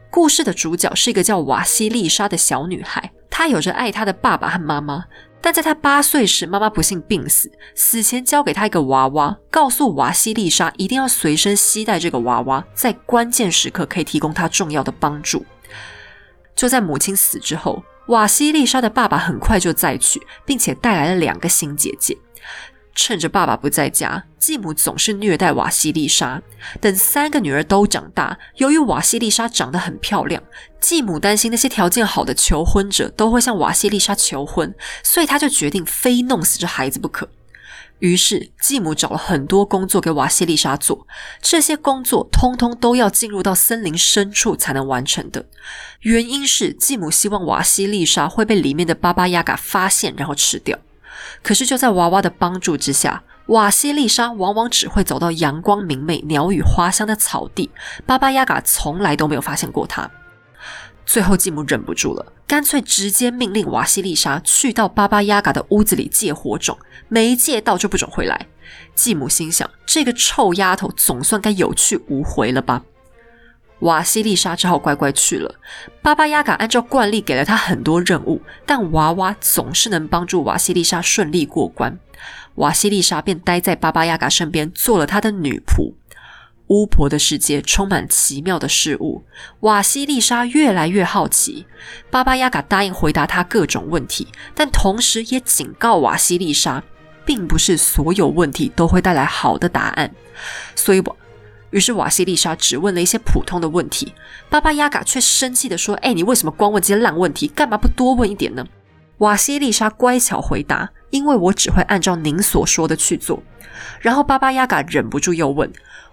[0.10, 5.06] 故事的主角是一个叫瓦西丽莎的小女孩，她有着爱她的爸爸和妈妈。
[5.45, 15.45] 但在他八岁时，妈妈不幸病死，死前交给他一个娃娃，告诉瓦西丽莎一定要随身携带这个娃娃，在关键时刻可以提供他重要的帮助。
[16.55, 22.17] 就在母亲死之后，瓦西丽莎的爸爸很快就再娶，并且带来了两个新姐姐。
[22.95, 26.41] 趁着爸爸不在家，继母总是虐待瓦西丽莎。
[26.81, 30.41] 等三个女儿都长大，由于瓦西丽莎长得很漂亮，
[30.86, 34.71] 继母担心那些条件好的求婚者都会向瓦西丽莎求婚，
[35.03, 37.27] 所以他就决定非弄死这孩子不可。
[37.97, 41.07] 于是继母找了很多工作给瓦西丽莎做，
[41.41, 45.47] 这些工作通通都要进入到森林深处才能完成的。
[46.01, 50.77] 原因是继母希望瓦西丽莎会被里面的巴巴亚嘎发现，然后吃掉。
[51.41, 57.71] 可是就在娃娃的帮助之下，瓦西丽莎往往只会走到阳光明媚、鸟语花香的草地，
[58.05, 60.07] 巴巴亚嘎从来都没有发现过她。
[61.06, 66.78] 最后继母忍不住了，干脆直接命令瓦西丽莎去到巴巴亚嘎的屋子里借火种，
[67.08, 68.47] 没借到就不准回来。
[68.95, 72.82] 继母心想，这个臭丫头总算该有去无回了吧。
[73.80, 75.56] 瓦西丽莎只好乖乖去了。
[76.01, 81.99] 巴巴亚嘎按照惯例给了她很多任务，但娃娃总是能帮助瓦西丽莎顺利过关。
[82.56, 85.93] 瓦西丽莎便待在巴巴亚嘎身边，做了她的女仆。
[86.68, 89.24] 巫婆的世界充满奇妙的事物，
[89.61, 91.66] 瓦西丽莎越来越好奇。
[92.09, 96.84] 巴巴亚嘎答应回答她各种问题，但同时也警告瓦西丽莎，
[97.26, 100.11] 并不是所有问题都会带来好的答案。
[100.76, 101.16] 所以，我。
[101.72, 104.13] 于是瓦西丽莎只问了一些普通的问题，
[104.49, 107.49] 巴巴亚嘎却生气地说：“哎，你为什么光问这些烂问题？
[107.49, 108.66] 干嘛不多问一点呢？”
[109.20, 113.43] 瓦西丽莎乖巧回答：“因为我只会按照您所说的去做。”
[113.99, 115.70] 然后巴巴亚嘎忍不住又问：“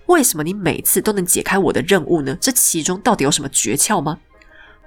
[0.07, 2.36] 为什么你每次都能解开我的任务呢？
[2.40, 4.18] 这其中到底有什么诀窍吗？”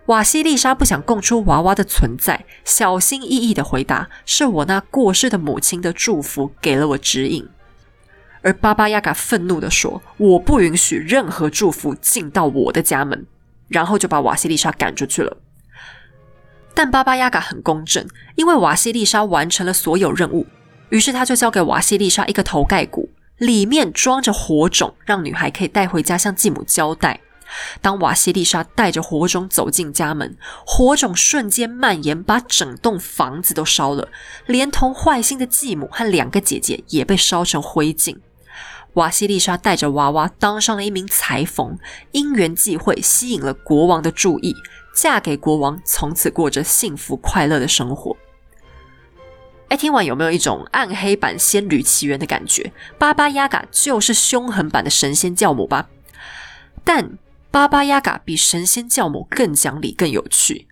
[0.07, 7.47] 瓦西丽莎不想供出娃娃的存在，小心翼翼地回答：“是我那过世的母亲的祝福给了我指引。”
[8.43, 13.25] 而巴巴亚嘎愤怒地说：“我不允许任何祝福进到我的家门。”
[13.67, 15.37] 然后就把瓦西丽莎赶出去了。
[16.75, 18.05] 但巴巴亚嘎很公正，
[18.35, 20.45] 因为瓦西丽莎完成了所有任务，
[20.89, 27.19] 于是他就交给瓦西丽莎一个头盖骨，里面装着火种，让女孩可以带回家向继母交代。
[27.79, 34.09] 当瓦西丽莎带着火种走进家门，火种瞬间蔓延，把整栋房子都烧了，
[34.47, 38.17] 连同坏心的继母和两个姐姐也被烧成灰烬。
[38.93, 41.77] 瓦西丽莎带着娃娃当上了一名裁缝，
[42.11, 44.55] 因缘际会吸引了国王的注意，
[44.95, 48.15] 嫁给国王，从此过着幸福快乐的生活。
[49.69, 52.71] 哎，听完有没有一种暗黑版《仙女奇缘》的感觉？
[52.97, 55.89] 巴巴亚嘎就是凶狠版的神仙教母吧？
[56.83, 57.17] 但
[57.51, 60.67] 巴巴亚嘎比神仙教母更讲理、更有趣。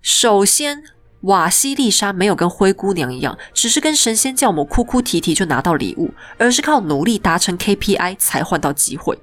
[0.00, 0.84] 首先。
[1.22, 9.18] 瓦西丽莎没有跟灰姑娘一样，只是跟神仙教母哭哭啼啼就拿到礼物，而是靠努力达成 KPI 才换到机会。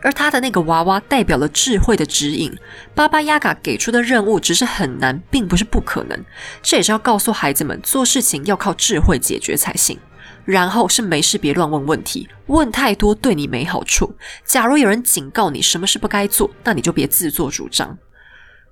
[0.00, 2.56] 而她的那个娃娃代表了智慧的指引。
[2.94, 6.24] 巴巴亚嘎给出的任务只是很难，并不是不可能。
[6.62, 9.98] 这也是要告诉孩子们，做事情要靠智慧解决才行。
[10.44, 14.14] 然后是没事别乱问问题，问太多对你没好处。
[14.44, 17.96] 假如有人警告你什么事不该做，那你就别自作主张。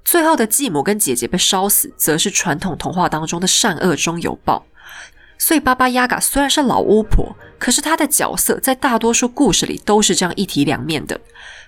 [0.05, 4.67] 最后的继母跟姐姐被烧死，则是传统童话当中的善恶终有报。
[5.39, 11.19] 所以巴巴亚嘎虽然是老巫婆，可是她的角色在大多数故事里都是这样一体两面的。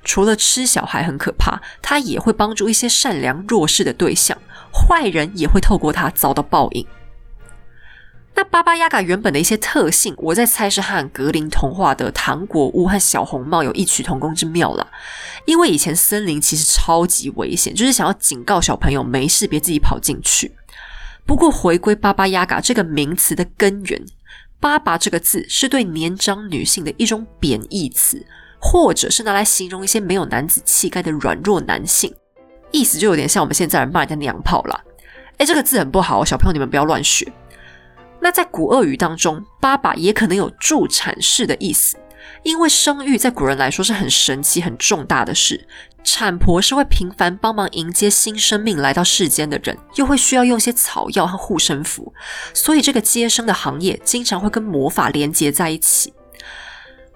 [0.05, 4.37] 除了吃小孩很可怕，她也会帮助一些善良弱势的对象，
[4.73, 6.87] 坏人也会透过她遭到报应。
[8.35, 14.87] 那巴巴亚嘎原本的一些特性，我在猜是和格林童话的糖果屋和小红帽有异曲同工之妙啦。
[15.45, 20.53] 因为以前森林其实超级危险，就是想要警告小朋友没事别自己跑进去。
[21.27, 24.03] 不过回归巴巴亚嘎这个名词的根源，
[24.59, 28.25] 巴巴这个字是对年长女性的一种贬义词，
[28.59, 32.15] 或者是拿来形容一些没有男子气概的软弱男性，
[32.71, 34.83] 意思就有点像我们现在人骂人家娘炮啦。
[35.37, 37.31] 哎，这个字很不好，小朋友你们不要乱学。
[38.23, 41.97] 那在古鄂语当中，爸爸也可能有助产士的意思，
[42.45, 45.67] 因为生育在古人来说是很神奇、很重大的事。
[46.05, 52.13] 产婆是会频繁帮忙迎接新生命来到世间的人，又会需要用些草药和护身符，
[52.55, 56.15] 所以这个接生的行业经常会跟魔法连接在一起。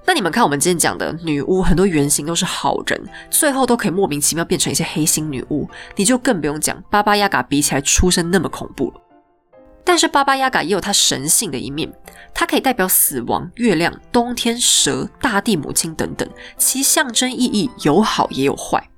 [0.04, 3.00] 那你们看，我们今天讲的女巫，很多原型都是好人，
[3.30, 9.00] 最后都可以莫名其妙变成一些黑心女巫，你就更不用讲巴巴亚嘎比起来出身那么恐怖了。
[9.86, 11.90] 但是巴巴亚嘎也有它神性的一面，
[12.34, 16.28] 它可以代表死亡、月亮、冬天、蛇、大地母亲等等，
[16.58, 18.90] 其象征意义有好也有坏。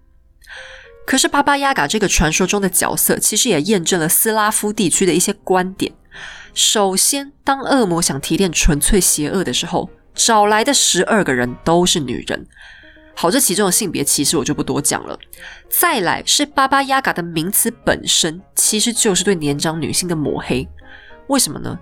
[1.06, 5.92] 可是巴巴亚嘎这个传说中的角色，其实也验证了斯拉夫地区的一些观点。
[6.54, 12.46] 首先，当恶魔想提炼纯粹邪恶的时候，找来的十二个人都是女人。
[13.14, 15.18] 好，这其中的性别歧视我就不多讲了。
[15.68, 20.66] 再来是巴巴亚嘎的名词本身，其实就是对年长女性的抹黑。
[21.28, 21.78] 为什么呢？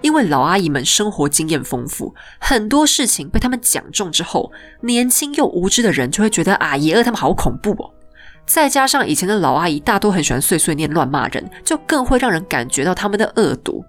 [0.00, 7.90] 因为老阿姨们生活经验丰富，很多事情被他们讲中之后，年轻又无知的人就会觉得啊，爷儿他们好恐怖哦。
[8.46, 13.82] 再加上以前的老阿姨大多很喜欢碎碎念、乱骂人，就更会让人感觉到他们的恶毒。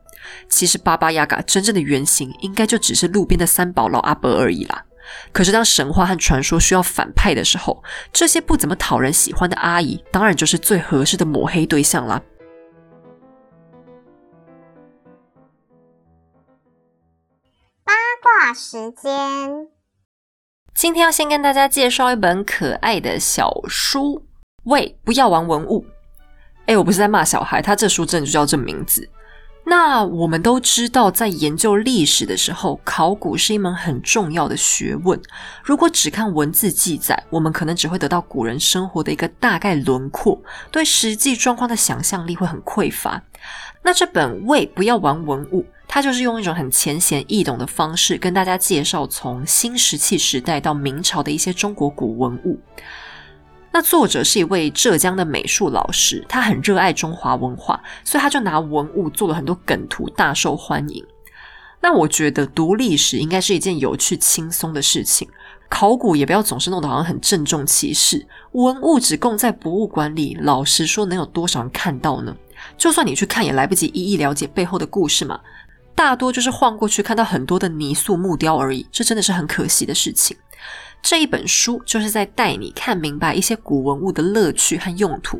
[0.47, 4.85] 其实巴巴亚嘎真正的原型，应该就只是路边的三宝老阿伯而已啦。
[5.33, 7.83] 可是，当神话和传说需要反派的时候，
[8.13, 12.21] 这些不怎么讨人喜欢的阿姨，当然就是最合适的抹黑对象啦。
[18.25, 19.67] 八卦时间，
[20.73, 24.25] 今天要先跟大家介绍一本可爱的小书。
[24.63, 25.85] 喂，不要玩文物！
[26.65, 29.07] 哎，我不是在骂小孩，他这书真的就叫这名字。
[29.63, 35.21] 那我们都知道，在研究历史的时候，考古是一门很重要的学问。
[35.63, 43.21] 如果只看文字记载，我们可能只会得到古人生活的一个大概轮廓，对实际状况的想象力会很匮乏。
[43.83, 45.61] 那这本《为不要玩文物》，
[45.95, 52.59] 他就是用一种很浅显易懂的方式，跟大家介绍从新石器时代到明朝的一些中国古文物。
[53.71, 61.01] 那作者是一位浙江的美术老师，他很热爱中华文化，所以他就拿文物做了很多梗图，大受欢迎。
[61.79, 65.25] 那我觉得读历史应该是一件有趣、轻松的事情，
[65.69, 68.27] 考古也不要总是弄得好像很郑重其事。
[68.51, 72.35] 文物只供在博物馆里，老实说，能有多少人看到呢？
[72.77, 75.39] 就算你去看，也来不及一一了解背后的故事嘛。
[75.95, 80.35] 大多就是晃过去看到很多的泥塑木雕而已，这真的是很可惜的事情。
[81.01, 85.39] 这一本书就是在带你看明白一些古文物的乐趣和用途，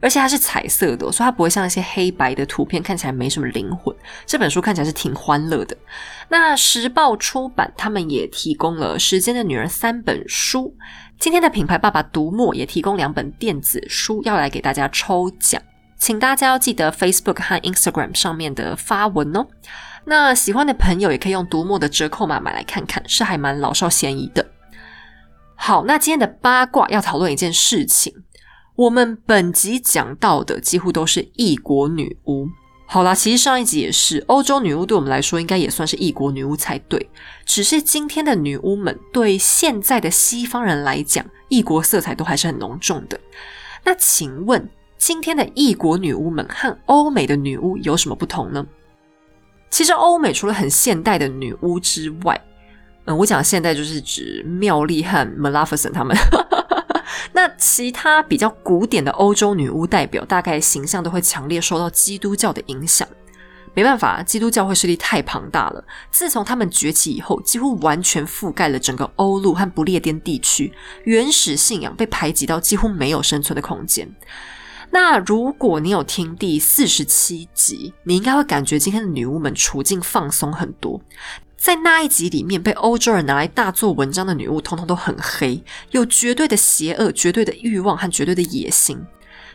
[0.00, 3.94] 而且它是彩色的，所以它不会像一些黑白的图片看起来没什么灵魂。
[4.24, 5.76] 这本书看起来是挺欢乐的。
[6.28, 10.74] 那时报出版他们也提供了《时间的女儿》三本书，
[11.18, 15.60] 今天的品牌爸爸读墨也提供两本电子书要来给大家抽奖，
[16.02, 19.46] 请大家要记得 Facebook 和 Instagram 上面的发文哦。
[20.04, 24.44] 那喜欢的朋友也可以用读墨的折扣码买来看看，是还蛮老少咸宜的。
[25.54, 28.12] 好，那今天的八卦要讨论一件事情。
[28.74, 32.48] 我们本集讲到的几乎都是异国女巫。
[32.88, 37.08] 好啦，其实上一集也是欧洲女巫，对我们来说应该也算是异国女巫才对。
[37.46, 43.20] 只是今天的女巫们对现在的西方人来讲，异国色彩都还是很浓重的。
[43.84, 44.68] 那请问，
[45.02, 48.64] 今天的异国女巫们和欧美的女巫有什么不同呢？
[49.68, 52.40] 其实，欧美除了很现代的女巫之外，
[53.06, 56.16] 嗯，我讲现代就是指妙丽和 Maleficent 他们。
[57.34, 63.08] 那其他比较古典的欧洲女巫代表，大概形象都会强烈受到基督教的影响。
[63.74, 65.84] 没办法，基督教会势力太庞大了。
[66.12, 70.72] 自从他们崛起以后，几乎完全覆盖了整个欧陆和不列颠地区，
[71.02, 74.08] 原始信仰被排挤到几乎没有生存的空间。
[74.94, 81.00] 那如果你有听第四十七集，你应该会感觉今天的女巫们处境放松很多。
[81.56, 89.02] 在那一集里面，被欧洲人拿来大做文章的女巫，通通都很黑，有绝对的邪恶、绝对的欲望和绝对的野心。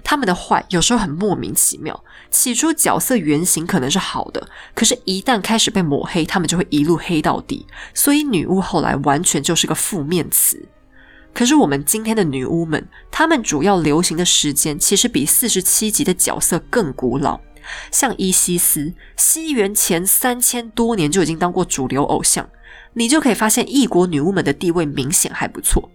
[0.03, 2.03] 他们的坏有时候很莫名其妙。
[2.31, 7.67] 起初角色原型可能是好的，可是，一旦开始被抹黑，他们就会一路黑到底。
[7.93, 10.67] 所以，女巫后来完全就是个负面词。
[11.37, 17.39] 可是，我们今天的女巫们，她们主要流行的时间其实比四十七集的角色更古老。
[17.91, 22.49] 像伊西斯，西元前三千多年就已经当过主流偶像，
[22.93, 25.91] 你就可以发现异国女巫们的地位明显还不错。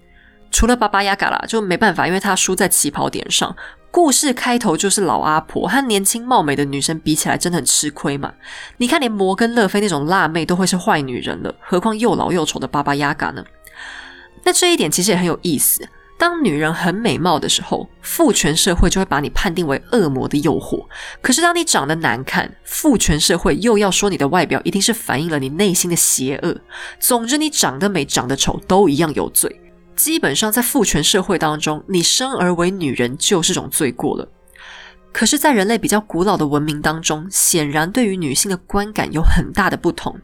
[0.52, 3.56] 除了巴巴亚嘎啦，就没办法，因为她输在起跑点上。
[3.90, 8.32] 故事开头就是老阿婆和年轻貌美的女生比起来，真的很吃亏嘛。
[8.76, 13.44] 你看，连摩根勒菲那种辣妹都会是坏女人了，何况又老又丑的巴巴亚嘎呢？
[14.44, 15.88] 那这一点其实也很有意思。
[16.18, 20.86] 当女人很美貌的时候，父权社会就会把你判定为恶魔的诱惑；
[21.20, 26.56] 可是当你长得难看，父权社会又要说你的外表一定是反映了你内心的邪恶。
[27.00, 29.60] 总之，你长得美、长得丑都一样有罪。
[29.96, 34.28] 基本上，在父权社会当中，你生而为女人就是种罪过了。
[35.12, 40.16] 可是，在人类比较古老的文明当中，显然对于女性的观感有很大的不同。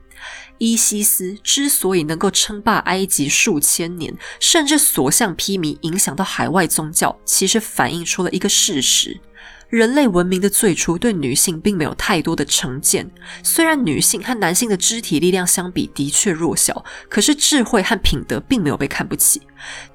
[0.59, 9.21] 伊西斯之所以能够称霸埃及数千年，甚至所向披靡，影响到海外宗教，其实反映出了一个事实：
[9.69, 13.11] 人类文明的最初对女性并没有太多的成见。
[13.43, 19.43] 虽然女性和男性的肢体力量相比的确弱小，可是智慧和品德并没有被看不起，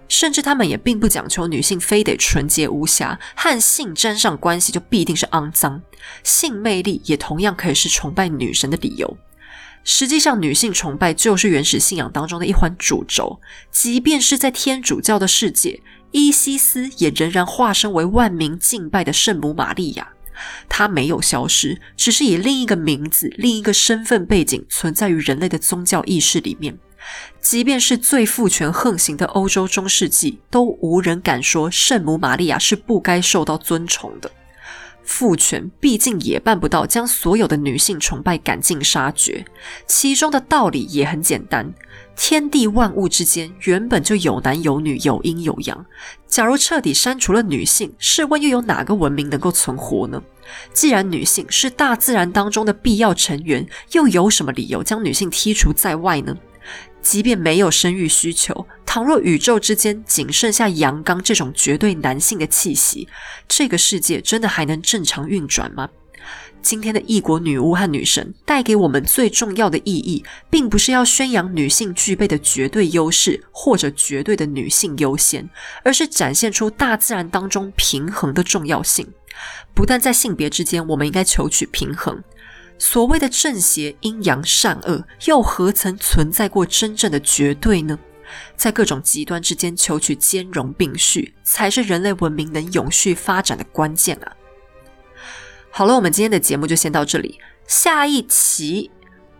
[0.07, 5.82] 甚至他们也并不讲求女性非得纯洁无瑕，和性沾上关系就必定是肮脏。
[6.24, 9.18] 性魅力也同样可以是崇拜女神的理由。
[9.84, 13.39] 实际上，女性崇拜就是原始信仰当中的一环主轴。
[13.69, 15.81] 即便是在天主教的世界，
[16.11, 20.09] 伊西斯也仍然化身为万民敬拜的圣母玛利亚。
[20.67, 26.77] 她没有消失，只是以另一个名字、另一个身份背景存在于人类的宗教意识里面。
[27.41, 34.31] 即便是最父权横行的欧洲中世纪，都无人敢说圣母玛利亚是不该受到尊崇的。
[35.04, 39.45] 父权毕竟也办不到将所有的女性崇拜赶尽杀绝，
[39.86, 41.74] 其中的道理也很简单：
[42.16, 45.86] 天地万物之间原本就有男有女，有阴有阳。
[46.28, 50.22] 假如彻底删除了女性，试问又有哪个文明能够存活呢？
[50.74, 56.36] 既然女性是大自然当中的必要成员，又有什么理由将女性剔除在外呢？
[57.04, 63.08] 即便没有生育需求，倘若宇宙之间仅剩下阳刚这种绝对男性的气息，
[63.47, 65.89] 这个世界真的还能正常运转吗？
[66.62, 75.49] 今天的异国女巫和女神带给我们最重要的意义，并不是要宣扬女性具备的绝对优势或者绝对的女性优先，
[75.84, 79.06] 而是展现出大自然当中平衡的重要性。
[79.74, 82.24] 不但在性别之间，我们应该求取平衡。
[82.78, 87.97] 所谓的正邪、阴阳、善恶，又何曾存在过真正的绝对呢？
[88.55, 94.34] 在各种极端之间求取兼容并蓄，才是人类文明能永续发展的关键啊！
[95.69, 97.39] 好了，我们今天的节目就先到这里。
[97.67, 98.89] 下一期，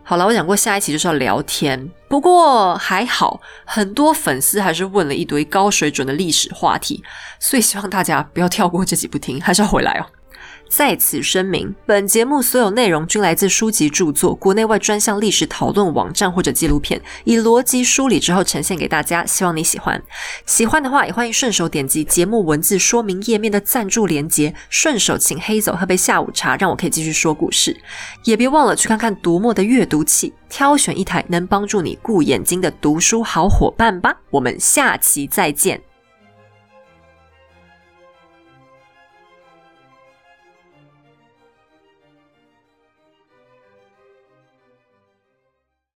[0.04, 7.02] 好了，我讲过下一期就是要聊天，不过还好，很多粉丝还是问了一堆高水准的历史话题，
[7.40, 10.06] 所以希望大家不要跳过这几部听，还是要回来哦。
[10.68, 20.02] 在此声明，本节目所有内容均来自书籍著作、国内外专项历史讨论网站或者纪录片，以逻辑梳理之后呈现给大家，希望你喜欢。
[20.46, 27.80] 喜欢的话，也欢迎顺手点击节目文字说明页面的赞助连结，顺手请黑走喝杯下午茶，让我可以继续说故事。
[28.24, 34.16] 也别忘了去看看读墨的阅读器，挑选一台能帮助你顾眼睛的读书好伙伴吧。
[34.30, 35.93] 我们下期再见。